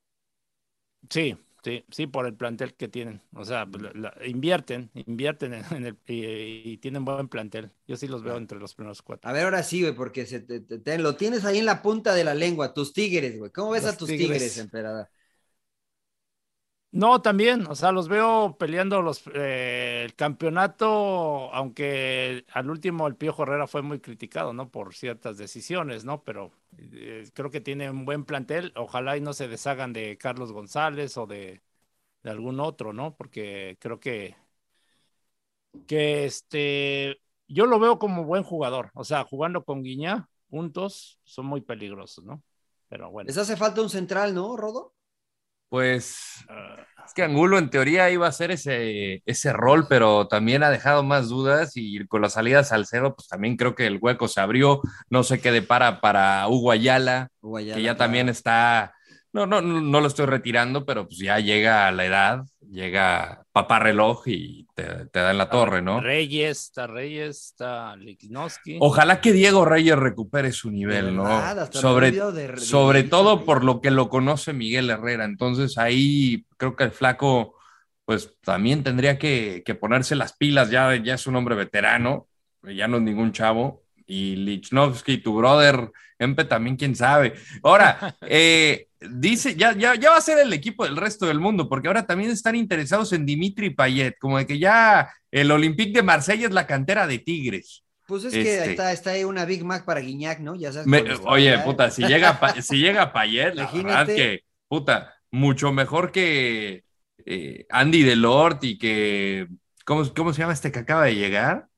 [1.09, 3.23] Sí, sí, sí, por el plantel que tienen.
[3.35, 7.73] O sea, pues, la- la- invierten, invierten en, en el, y, y tienen buen plantel.
[7.87, 9.29] Yo sí los veo entre los primeros cuatro.
[9.31, 11.83] A ver, ahora sí, güey, porque se te- te- te- lo tienes ahí en la
[11.83, 13.51] punta de la lengua, tus tigres, güey.
[13.53, 14.29] ¿Cómo ves Los a tus Tigres.
[14.29, 15.09] tigres, emperador?
[16.93, 23.15] No, también, o sea, los veo peleando los, eh, el campeonato, aunque al último el
[23.15, 24.71] Pío Herrera fue muy criticado, ¿no?
[24.73, 26.25] Por ciertas decisiones, ¿no?
[26.25, 28.73] Pero eh, creo que tiene un buen plantel.
[28.75, 31.63] Ojalá y no se deshagan de Carlos González o de,
[32.25, 33.17] de algún otro, ¿no?
[33.17, 34.37] Porque creo que,
[35.87, 38.91] que este, yo lo veo como buen jugador.
[38.95, 42.43] O sea, jugando con Guiñá juntos son muy peligrosos, ¿no?
[42.89, 43.29] Pero bueno.
[43.29, 44.95] Les hace falta un central, ¿no, Rodo?
[45.71, 50.63] Pues ah, es que Angulo en teoría iba a hacer ese, ese rol, pero también
[50.63, 53.99] ha dejado más dudas y con la salida de Salcedo, pues también creo que el
[54.01, 54.81] hueco se abrió.
[55.09, 57.97] No sé qué depara para Hugo Ayala, que ya claro.
[57.97, 58.95] también está,
[59.33, 63.79] no, no, no, lo estoy retirando, pero pues ya llega a la edad, llega papá
[63.79, 66.01] reloj y te, te da en la torre, ¿no?
[66.01, 68.79] Reyes, está Reyes, está Lichnowsky.
[68.81, 71.25] Ojalá que Diego Reyes recupere su nivel, ¿no?
[71.25, 75.25] verdad, Sobre, de- de- sobre de- todo de- por lo que lo conoce Miguel Herrera.
[75.25, 77.55] Entonces ahí creo que el flaco,
[78.05, 80.71] pues también tendría que, que ponerse las pilas.
[80.71, 82.27] Ya, ya es un hombre veterano,
[82.63, 83.83] ya no es ningún chavo.
[84.07, 87.35] Y Lichnowsky, tu brother, Empe también, quién sabe.
[87.63, 91.69] Ahora, eh, dice, ya, ya, ya va a ser el equipo del resto del mundo,
[91.69, 96.03] porque ahora también están interesados en Dimitri Payet, como de que ya el Olympique de
[96.03, 97.85] Marsella es la cantera de Tigres.
[98.07, 98.63] Pues es que Este.
[98.63, 100.57] ahí está, está ahí una Big Mac para Guiñac, ¿no?
[100.57, 100.87] Ya sabes.
[100.87, 106.85] Me- oye, puta, si llega, si llega Payet, la verdad que, puta, mucho mejor que
[107.25, 109.47] eh, Andy Delort y que,
[109.85, 111.69] ¿cómo, ¿cómo se llama este que acaba de llegar?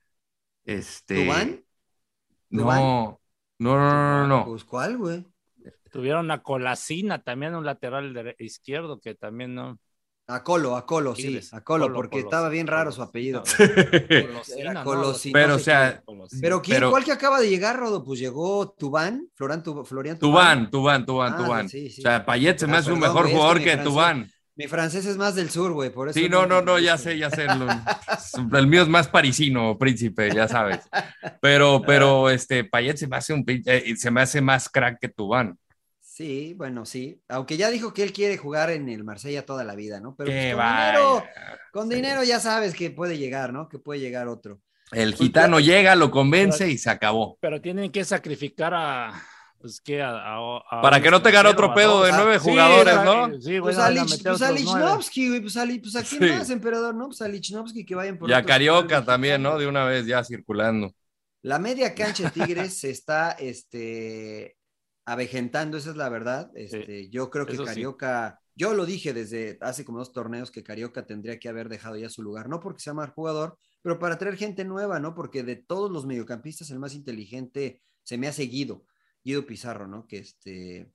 [0.64, 1.26] Este,
[2.50, 3.20] no, no,
[3.58, 4.44] no, no, no.
[4.44, 5.26] Pues cuál, güey.
[5.92, 9.78] Tuvieron a Colasina, también un lateral izquierdo que también no.
[10.28, 12.92] A Colo, a Colo, sí, a Colo, Colo, porque Colo, estaba bien raro Colo.
[12.96, 13.42] su apellido.
[13.42, 14.84] Colosina.
[14.84, 15.32] Colosina.
[15.32, 16.00] Pero, no o sea.
[16.04, 16.40] Colosina.
[16.40, 16.76] Pero ¿quién?
[16.76, 18.02] Pero- ¿Cuál que acaba de llegar, Rodo?
[18.04, 21.68] Pues llegó Tubán, Florian, Tu- Florian Tubán, Tubán, Tubán, Ah, Tubán.
[21.68, 22.00] sí, sí.
[22.00, 23.84] O sea, Payet se me Ah, hace un mejor güey, es que jugador que francés-
[23.84, 24.30] Tubán.
[24.54, 26.18] Mi francés es más del sur, güey, por eso.
[26.18, 27.46] Sí, no, no, no, ya sé, ya sé.
[27.46, 27.66] lo-
[28.58, 30.80] el mío es más parisino, príncipe, ya sabes.
[31.40, 35.08] Pero, pero, este, Payet se me hace un eh, se me hace más crack que
[35.08, 35.58] Tubán.
[36.14, 37.22] Sí, bueno, sí.
[37.28, 40.14] Aunque ya dijo que él quiere jugar en el Marsella toda la vida, ¿no?
[40.14, 40.86] Pero pues, con vaya.
[40.90, 41.24] dinero,
[41.72, 41.94] con Sí.
[41.94, 43.66] dinero ya sabes que puede llegar, ¿no?
[43.66, 44.60] Que puede llegar otro.
[44.90, 47.38] El gitano llega, lo convence y se acabó.
[47.40, 49.22] Pero tienen que sacrificar a.
[49.58, 52.38] Pues que a, a- a Para que no tengan extranjero, otro pedo de Ah, nueve
[52.40, 53.40] Sí, jugadores, ¿no?
[53.40, 54.52] Sí, Pues bueno, a, van a Lich- pues a.
[54.52, 56.28] Lichnowsky, güey, pues a, pues a quién Sí.
[56.36, 57.06] más, emperador, ¿no?
[57.06, 59.56] Pues a Lichnowsky que vayan por Y a Carioca también, ¿no?
[59.58, 60.92] De una vez ya circulando.
[61.40, 64.56] La media cancha de Tigres se está este,
[65.04, 66.50] avejentando, esa es la verdad.
[66.54, 67.64] Este, Yo creo que sí.
[67.64, 71.96] Carioca, yo lo dije desde hace como dos torneos que Carioca tendría que haber dejado
[71.96, 75.14] ya su lugar, no porque sea mal jugador, pero para traer gente nueva, ¿no?
[75.14, 78.84] Porque de todos los mediocampistas, el más inteligente se me ha seguido,
[79.24, 80.06] Guido Pizarro, ¿no?
[80.06, 80.90] Que este,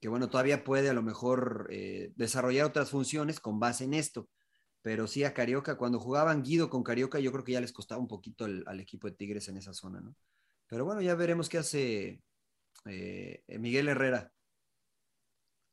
[0.00, 4.28] que bueno, todavía puede a lo mejor eh, desarrollar otras funciones con base en esto.
[4.80, 8.00] Pero sí a Carioca, cuando jugaban Guido con Carioca, yo creo que ya les costaba
[8.00, 10.16] un poquito el- al equipo de Tigres en esa zona, ¿no?
[10.66, 12.20] Pero bueno, ya veremos qué hace
[12.86, 14.32] eh, Miguel Herrera.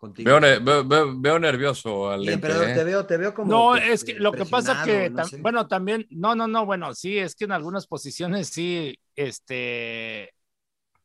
[0.02, 2.38] Veo, ne- veo- veo- veo nervioso al ¿eh?
[2.38, 3.52] te veo, te veo como.
[3.52, 5.42] No, que- es que lo que pasa que, no sé.
[5.42, 10.34] bueno, también, no, no, no, bueno, sí, es que en algunas posiciones sí, este,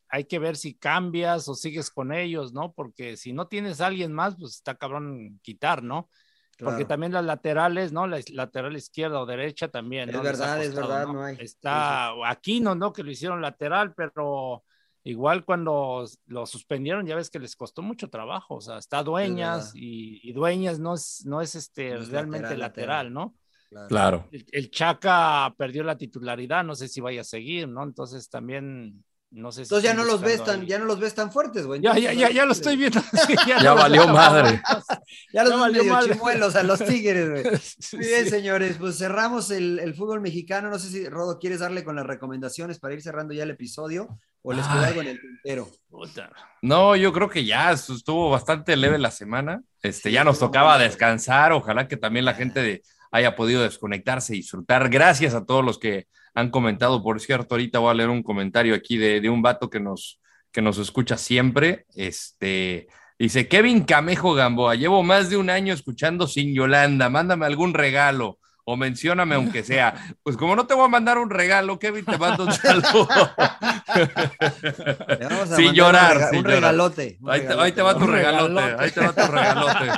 [0.09, 2.73] hay que ver si cambias o sigues con ellos, ¿no?
[2.73, 6.09] Porque si no tienes a alguien más, pues está cabrón quitar, ¿no?
[6.57, 6.87] Porque Claro.
[6.87, 8.07] también las laterales, ¿no?
[8.07, 11.15] La lateral izquierda o derecha también, Es verdad, es verdad, ¿no?
[11.15, 11.37] no hay.
[11.41, 12.93] Está Aquino, ¿no?
[12.93, 14.63] Que lo hicieron lateral, pero
[15.05, 19.73] igual cuando lo suspendieron, ya ves que les costó mucho trabajo, o sea, está Dueñas
[19.75, 23.35] y, y, Dueñas no es, no es este, no es realmente lateral, lateral, ¿no?
[23.89, 24.29] Claro.
[24.31, 27.83] El, el, Chaca perdió la titularidad, no sé si vaya a seguir, ¿no?
[27.83, 29.05] Entonces también
[29.35, 31.67] no sé si Entonces ya no los ves tan, ya no los ves tan fuertes,
[31.67, 31.81] güey.
[31.81, 33.01] Ya, ya, ya, ya, lo estoy viendo.
[33.49, 34.63] ya, ya valió madre.
[35.33, 37.43] ya los valió medio chimuelos a los tigres, güey.
[37.93, 40.71] Muy bien, señores, pues cerramos el, el, fútbol mexicano.
[40.71, 44.09] No sé si Rodo quieres darle con las recomendaciones para ir cerrando ya el episodio
[44.43, 45.69] o les queda algo en el tintero.
[46.63, 49.63] No, yo creo que ya estuvo bastante leve la semana.
[49.83, 51.53] Este, sí, ya nos tocaba descansar.
[51.53, 54.91] Ojalá que también la gente de, haya podido desconectarse y disfrutar.
[54.91, 57.03] Gracias a todos los que han comentado.
[57.03, 60.21] Por cierto, ahorita voy a leer un comentario aquí de, un vato que nos,
[60.53, 61.87] que nos escucha siempre.
[61.95, 67.75] Este, dice, Kevin Camejo Gamboa, llevo más de un año escuchando sin Yolanda, mándame algún
[67.75, 70.17] regalo o mencióname aunque sea.
[70.23, 73.09] Pues como no te voy a mandar un regalo, Kevin, te mando un saludo.
[75.57, 77.19] sin llorar, un, sin un regalote.
[77.21, 77.57] Un ahí, regalote.
[77.57, 79.91] Te, ahí, te, va tu regalote, regalote, ahí te va tu regalote.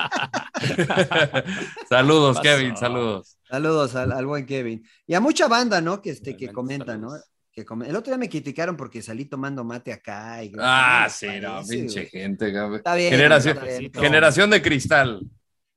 [1.89, 3.39] saludos, Kevin, saludos.
[3.49, 4.85] Saludos al, al, buen Kevin.
[5.07, 6.03] Y a mucha banda, ¿no?
[6.03, 7.11] Que, este, que comenta, ¿no?
[7.53, 10.43] Que com el otro día me criticaron porque salí tomando mate acá.
[10.43, 12.11] Y, ah, sí, no, pinche güey.
[12.11, 12.53] gente.
[12.77, 13.93] Está bien, generación, está bien.
[13.95, 15.21] generación de cristal.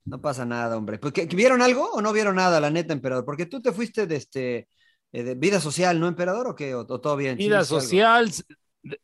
[0.05, 0.97] No pasa nada, hombre.
[0.97, 3.25] Pues, ¿qué, ¿Vieron algo o no vieron nada, la neta, emperador?
[3.25, 4.67] Porque tú te fuiste de este
[5.11, 6.47] eh, de vida social, ¿no, emperador?
[6.47, 6.75] ¿O qué?
[6.75, 7.37] ¿O, o todo bien?
[7.37, 8.31] Vida ¿Sí social,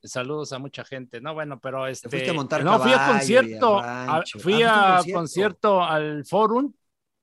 [0.03, 2.07] saludos a mucha gente, no, bueno, pero este.
[2.09, 6.71] Te fuiste a montar no, fui a concierto, a- fui Ah, a concierto al Forum,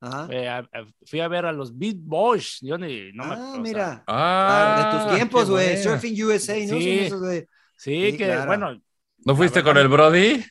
[0.01, 0.29] Ajá.
[0.31, 3.39] eh, a- a- fui a ver a los Beat Boys, yo ni, no me ah,
[3.39, 4.05] o sea, mira.
[4.07, 5.83] Ah, de tus tiempos, güey.
[5.83, 6.79] Surfing USA, ¿no?
[6.79, 7.09] Sí.
[7.11, 7.47] Sí,
[7.77, 8.47] Sí, que claro.
[8.47, 8.81] bueno.
[9.25, 10.45] ¿No fuiste con el Brody?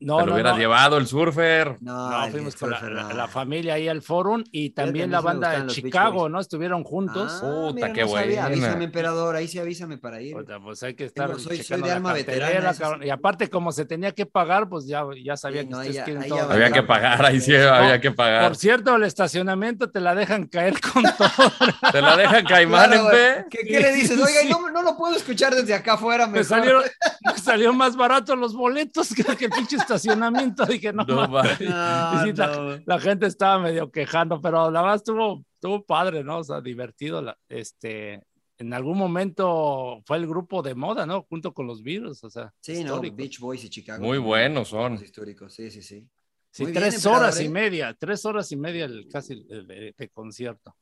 [0.00, 0.58] No, Te lo no, hubieras no.
[0.58, 1.78] llevado el surfer.
[1.80, 6.28] No, fuimos con la, familia ahí al Forum y también la banda de Chicago.
[6.28, 6.40] ¿no?
[6.40, 7.32] Estuvieron juntos.
[7.36, 8.44] Ah, Puta, mira, qué buena.
[8.46, 9.36] Avísame, emperador.
[9.36, 10.34] Ahí sí avísame para ir.
[10.34, 12.96] Puta, pues hay que estar Tengo- soy- soy de alma veterana, eso.
[13.02, 16.02] Y aparte, como se tenía que pagar, pues ya, ya sabía Sí, que no, ustedes
[16.04, 16.50] quieren todo.
[16.50, 18.48] Había que pagar, ahí sí había que pagar.
[18.48, 21.52] Por cierto, el estacionamiento te la dejan caer con todo.
[21.92, 23.16] Te la dejan caimán Claro, en güey.
[23.16, 23.44] fe.
[23.48, 24.18] ¿Qué, qué le dices?
[24.20, 26.26] Oiga, no, no lo puedo escuchar desde acá afuera.
[26.26, 26.82] me, salieron,
[27.46, 30.64] me más barato los boletos que, que el pinche estacionamiento.
[30.66, 31.26] Dije, no, No.
[31.26, 32.82] No, Y sí, la- no.
[32.86, 36.38] La gente estaba medio quejando, pero la verdad estuvo, estuvo padre, ¿no?
[36.38, 37.22] O sea, divertido.
[37.22, 38.22] La, este,
[38.58, 41.22] en algún momento fue el grupo de moda, ¿no?
[41.28, 42.52] Junto con los virus, o sea.
[42.60, 43.00] Sí, no.
[43.00, 44.04] Beach Boys y Chicago.
[44.04, 44.92] Muy buenos son.
[44.94, 46.06] Los históricos, sí, sí, sí.
[46.50, 47.44] Sí, Muy bien, tres emperador, horas ¿eh?
[47.44, 50.72] y media, tres horas y media el, casi de concierto.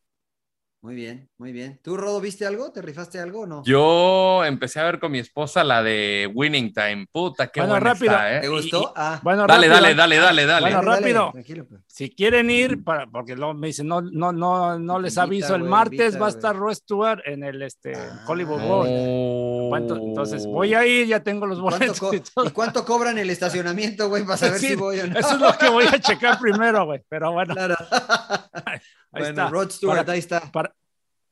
[0.85, 1.79] Muy bien, muy bien.
[1.81, 2.73] ¿Tú, Rodo, viste algo?
[2.73, 3.63] ¿Te rifaste algo o no?
[3.65, 7.07] Yo empecé a ver con mi esposa la de Winning Time.
[7.13, 8.13] Puta, qué Bueno, buena rápido.
[8.15, 8.51] está, ¿Te ¿eh?
[8.51, 8.93] gustó?
[8.97, 9.21] ah.
[9.23, 10.67] Bueno, Dale, rápido, dale, dale, dale, dale.
[10.75, 11.31] Bueno, rápido.
[11.31, 11.83] tranquilo, pues.
[11.87, 15.55] Si quieren ir, para, porque luego me dicen, no, no, no, no les Invita, aviso,
[15.55, 18.61] el martes invita, va a estar Roy Stewart en el este, Ah, Hollywood.
[18.63, 18.87] Bowl.
[18.91, 19.67] Oh.
[19.69, 19.95] ¿Cuánto?
[19.97, 22.45] Entonces voy a ir, ya tengo los ¿Y cuánto, boletos co- y todo.
[22.47, 25.17] ¿Y cuánto cobran el estacionamiento, güey, para saber Sí, si voy o no?
[25.17, 27.01] Eso es lo que voy a checar primero, güey.
[27.09, 27.77] Pero bueno, Claro.
[29.13, 29.49] ahí bueno, está.
[29.51, 30.53] Rod Stewart, Para- ahí está.
[30.53, 30.75] Para,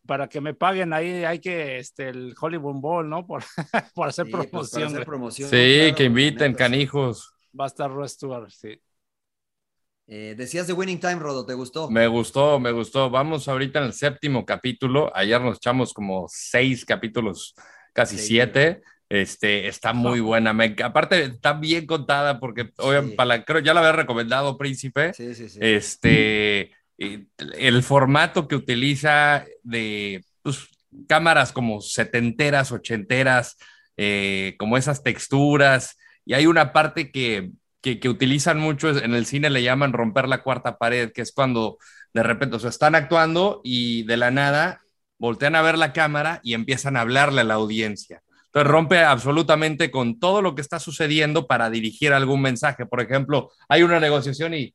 [0.06, 3.26] para que me paguen ahí hay que este el Hollywood Bowl, ¿no?
[3.26, 3.42] Por,
[3.94, 4.86] por hacer Sí, pues, para promoción.
[4.88, 7.32] hacer promoción, Sí, claro, que inviten, canijos.
[7.58, 8.80] Va a estar Roy Stewart, sí.
[10.12, 11.88] Eh, decías de Winning Time, Rodo, ¿te gustó?
[11.88, 13.10] Me gustó, me gustó.
[13.10, 15.12] Vamos ahorita en el séptimo capítulo.
[15.14, 17.54] Ayer nos echamos como seis capítulos,
[17.92, 18.26] casi Sí.
[18.26, 18.82] siete.
[19.08, 20.52] Este, está muy buena.
[20.52, 23.16] Me, aparte, está bien contada porque obviamente, Sí.
[23.16, 25.12] para la- creo ya la había recomendado, Príncipe.
[25.14, 25.58] Sí, sí, sí.
[25.62, 30.68] Este, el formato que utiliza de pues,
[31.08, 33.56] cámaras como setenteras, ochenteras,
[33.96, 35.96] eh, como esas texturas.
[36.26, 40.28] Y hay una parte que, que, que utilizan mucho, en el cine le llaman romper
[40.28, 41.78] la cuarta pared, que es cuando
[42.12, 44.80] de repente, o sea, están actuando y de la nada
[45.18, 48.22] voltean a ver la cámara y empiezan a hablarle a la audiencia.
[48.46, 52.84] Entonces rompe absolutamente con todo lo que está sucediendo para dirigir algún mensaje.
[52.84, 54.74] Por ejemplo, hay una negociación y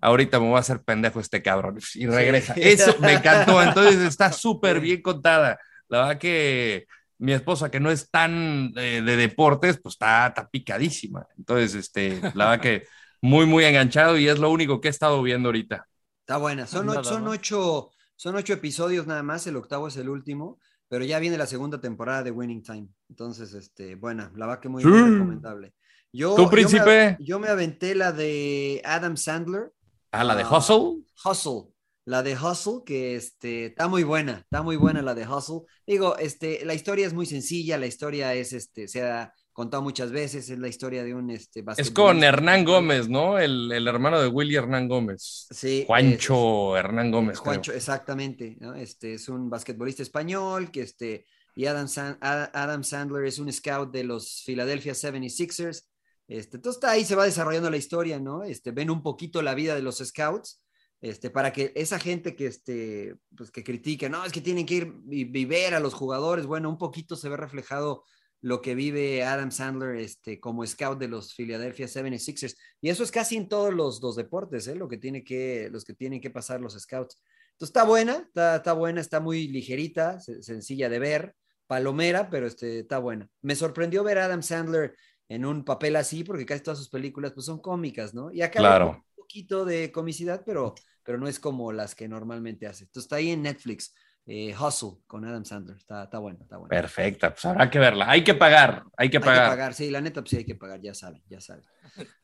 [0.00, 2.54] ahorita me voy a hacer pendejo este cabrón y regresa.
[2.54, 2.60] Sí.
[2.62, 3.62] Eso me encantó.
[3.62, 5.58] Entonces está súper bien contada.
[5.88, 6.86] La verdad que
[7.18, 11.26] mi esposa, que no es tan eh, de deportes, pues está, está picadísima.
[11.38, 12.82] Entonces, este, la verdad que
[13.22, 15.86] muy, muy enganchado y es lo único que he estado viendo ahorita.
[16.20, 16.66] Está buena.
[16.66, 20.58] Son, ocho, son, ocho, son ocho episodios nada más, el octavo es el último,
[20.88, 22.88] pero ya viene la segunda temporada de Winning Time.
[23.08, 24.88] Entonces, este, buena, la va que muy, Sí.
[24.88, 25.72] muy recomendable.
[26.12, 27.16] Yo, ¿Tú, yo me- príncipe?
[27.20, 29.72] Yo me, aventé la de Adam Sandler.
[30.20, 31.02] Ah, la de Ah, Hustle.
[31.24, 31.72] Hustle.
[32.04, 35.62] La de Hustle, que este, está muy buena, está muy buena la de Hustle.
[35.86, 40.12] Digo, este, la historia es muy sencilla, la historia es, este, se ha contado muchas
[40.12, 42.64] veces, es la historia de un, este, Es con Hernán.
[42.64, 43.38] Gómez, ¿no?
[43.38, 45.48] El, el hermano de Willy Hernán Gómez.
[45.50, 45.82] Sí.
[45.86, 47.40] Juancho Hernán Gómez.
[47.40, 47.54] creo.
[47.54, 48.74] Juancho, exactamente, ¿no?
[48.74, 51.88] Este es un basquetbolista español que este, y Adam,
[52.20, 55.84] Adam Sandler es un scout de los Philadelphia 76ers.
[56.28, 58.42] Este, entonces ahí se va desarrollando la historia, ¿no?
[58.42, 60.62] Este, ven un poquito la vida de los scouts,
[61.00, 64.74] este, para que esa gente que, este, pues que critica, no, es que tienen que
[64.74, 68.04] ir y, ver a los jugadores, bueno, un poquito se ve reflejado
[68.40, 72.56] lo que vive Adam Sandler este, como scout de los Philadelphia 76ers.
[72.80, 74.74] Y eso es casi en todos los, dos deportes, ¿eh?
[74.74, 77.20] lo que tiene que, los que tienen que pasar los scouts.
[77.52, 81.34] Entonces está buena, está, está buena, está muy ligerita, sencilla de ver,
[81.66, 83.28] palomera, pero este, está buena.
[83.42, 84.94] Me sorprendió ver a Adam Sandler
[85.28, 88.30] en un papel así, porque casi todas sus películas pues, son cómicas, ¿no?
[88.32, 88.90] Y acá claro.
[88.90, 92.84] un poquito de comicidad, pero, pero no es como las que normalmente hace.
[92.84, 93.94] Entonces está ahí en Netflix.
[94.28, 95.76] Eh, Hustle con Adam Sandler.
[95.76, 96.68] Está, está bueno, está bueno.
[96.68, 98.10] Perfecta, pues habrá que verla.
[98.10, 99.38] Hay que pagar, hay que pagar.
[99.38, 101.64] Hay que pagar, sí, la neta, pues sí hay que pagar, ya saben, ya saben.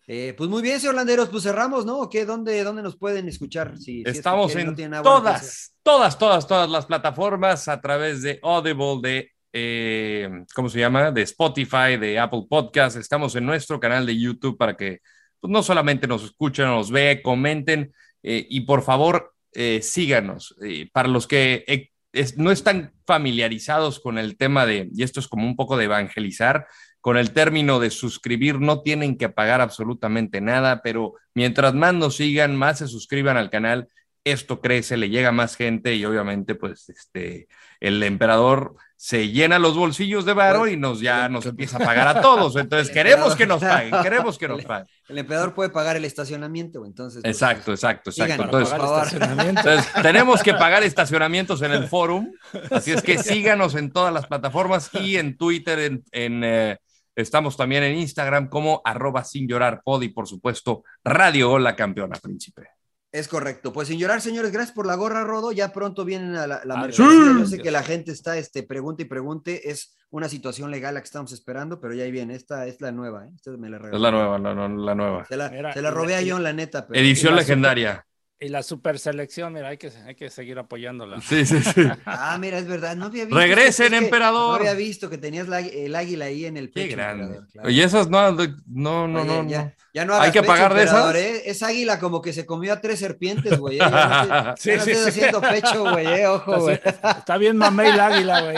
[0.09, 2.11] Eh, pues muy bien, señor Landeros, pues cerramos, ¿no?
[2.11, 2.25] ¿Qué?
[2.25, 3.79] ¿Dónde, dónde nos pueden escuchar?
[3.79, 10.45] Si, Estamos en todas, todas, todas, todas las plataformas a través de Audible, de eh,
[10.55, 11.11] ¿cómo se llama?
[11.11, 12.97] De Spotify, de Apple Podcast.
[12.97, 15.01] Estamos en nuestro canal de YouTube para que
[15.41, 17.93] pues, no solamente nos escuchen, nos vean, comenten
[18.23, 20.57] eh, y por favor eh, síganos.
[20.93, 21.91] para los que
[22.37, 26.67] no están familiarizados con el tema de, y esto es como un poco de evangelizar,
[27.01, 32.17] con el término de suscribir, no tienen que pagar absolutamente nada, pero mientras más nos
[32.17, 33.89] sigan, más se suscriban al canal,
[34.25, 37.49] esto crece, le llega más gente y obviamente pues este,
[37.81, 42.07] el emperador se llena los bolsillos de varo y nos ya nos empieza a pagar
[42.07, 42.55] a todos.
[42.55, 44.87] Entonces queremos que nos paguen, queremos que nos paguen.
[45.09, 47.21] El emperador puede pagar el estacionamiento, entonces.
[47.21, 48.45] Pues, exacto, exacto, exacto.
[48.45, 52.31] Entonces, tenemos que pagar estacionamientos en el forum.
[52.71, 56.79] Así es que síganos en todas las plataformas y en Twitter, en, eh,
[57.17, 62.21] estamos también en Instagram como arroba sin llorar pod y por supuesto Radio La Campeona
[62.23, 62.69] Príncipe.
[63.13, 63.75] Es correcto.
[63.75, 65.53] Pues sin llorar, señores, gracias por la gorra, Rodo.
[65.53, 69.03] Ya pronto vienen a la, la ah, Yo sé que la gente está, este, pregunta
[69.03, 69.71] y pregunte.
[69.71, 72.35] Es una situación legal la que estamos esperando, pero ya ahí viene.
[72.35, 73.31] Esta es la nueva, ¿eh?
[73.59, 75.27] me la es la nueva, la, la nueva.
[75.27, 76.87] Se la, se la robé a John, la neta.
[76.91, 78.07] Edición legendaria.
[78.43, 81.21] Y la super selección, mira, hay que, hay que seguir apoyándola.
[81.21, 81.83] Sí, sí, sí.
[82.07, 83.39] ah, mira, es verdad, no había visto.
[83.39, 84.61] Regresen, emperador.
[84.61, 86.89] No había visto que tenías el águila ahí en el pecho.
[86.89, 87.39] Qué grande.
[87.69, 89.49] Y esas no, no, no, no.
[89.49, 91.15] Ya, ya no hay que pagar de esas.
[91.15, 91.43] ¿eh?
[91.47, 93.77] Es águila como que se comió a tres serpientes, güey.
[93.77, 93.79] ¿eh?
[93.79, 96.81] Ya sí, sí, haciendo pecho, güey, eh, ojo, güey.
[96.85, 98.57] Está bien mamé el águila, güey.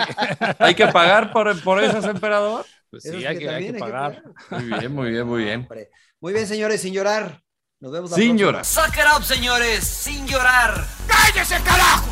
[0.60, 2.64] Hay que pagar por, por esas, emperador.
[2.88, 4.22] Pues sí, hay que, hay que, pagar.
[4.48, 5.68] Muy bien, muy bien, muy bien.
[6.20, 7.43] Muy bien, señores, sin llorar.
[7.80, 8.64] Nos vemos Sin llorar.
[8.64, 10.86] Suck it up, señores, sin llorar.
[11.06, 12.04] ¡Cállese, carajo!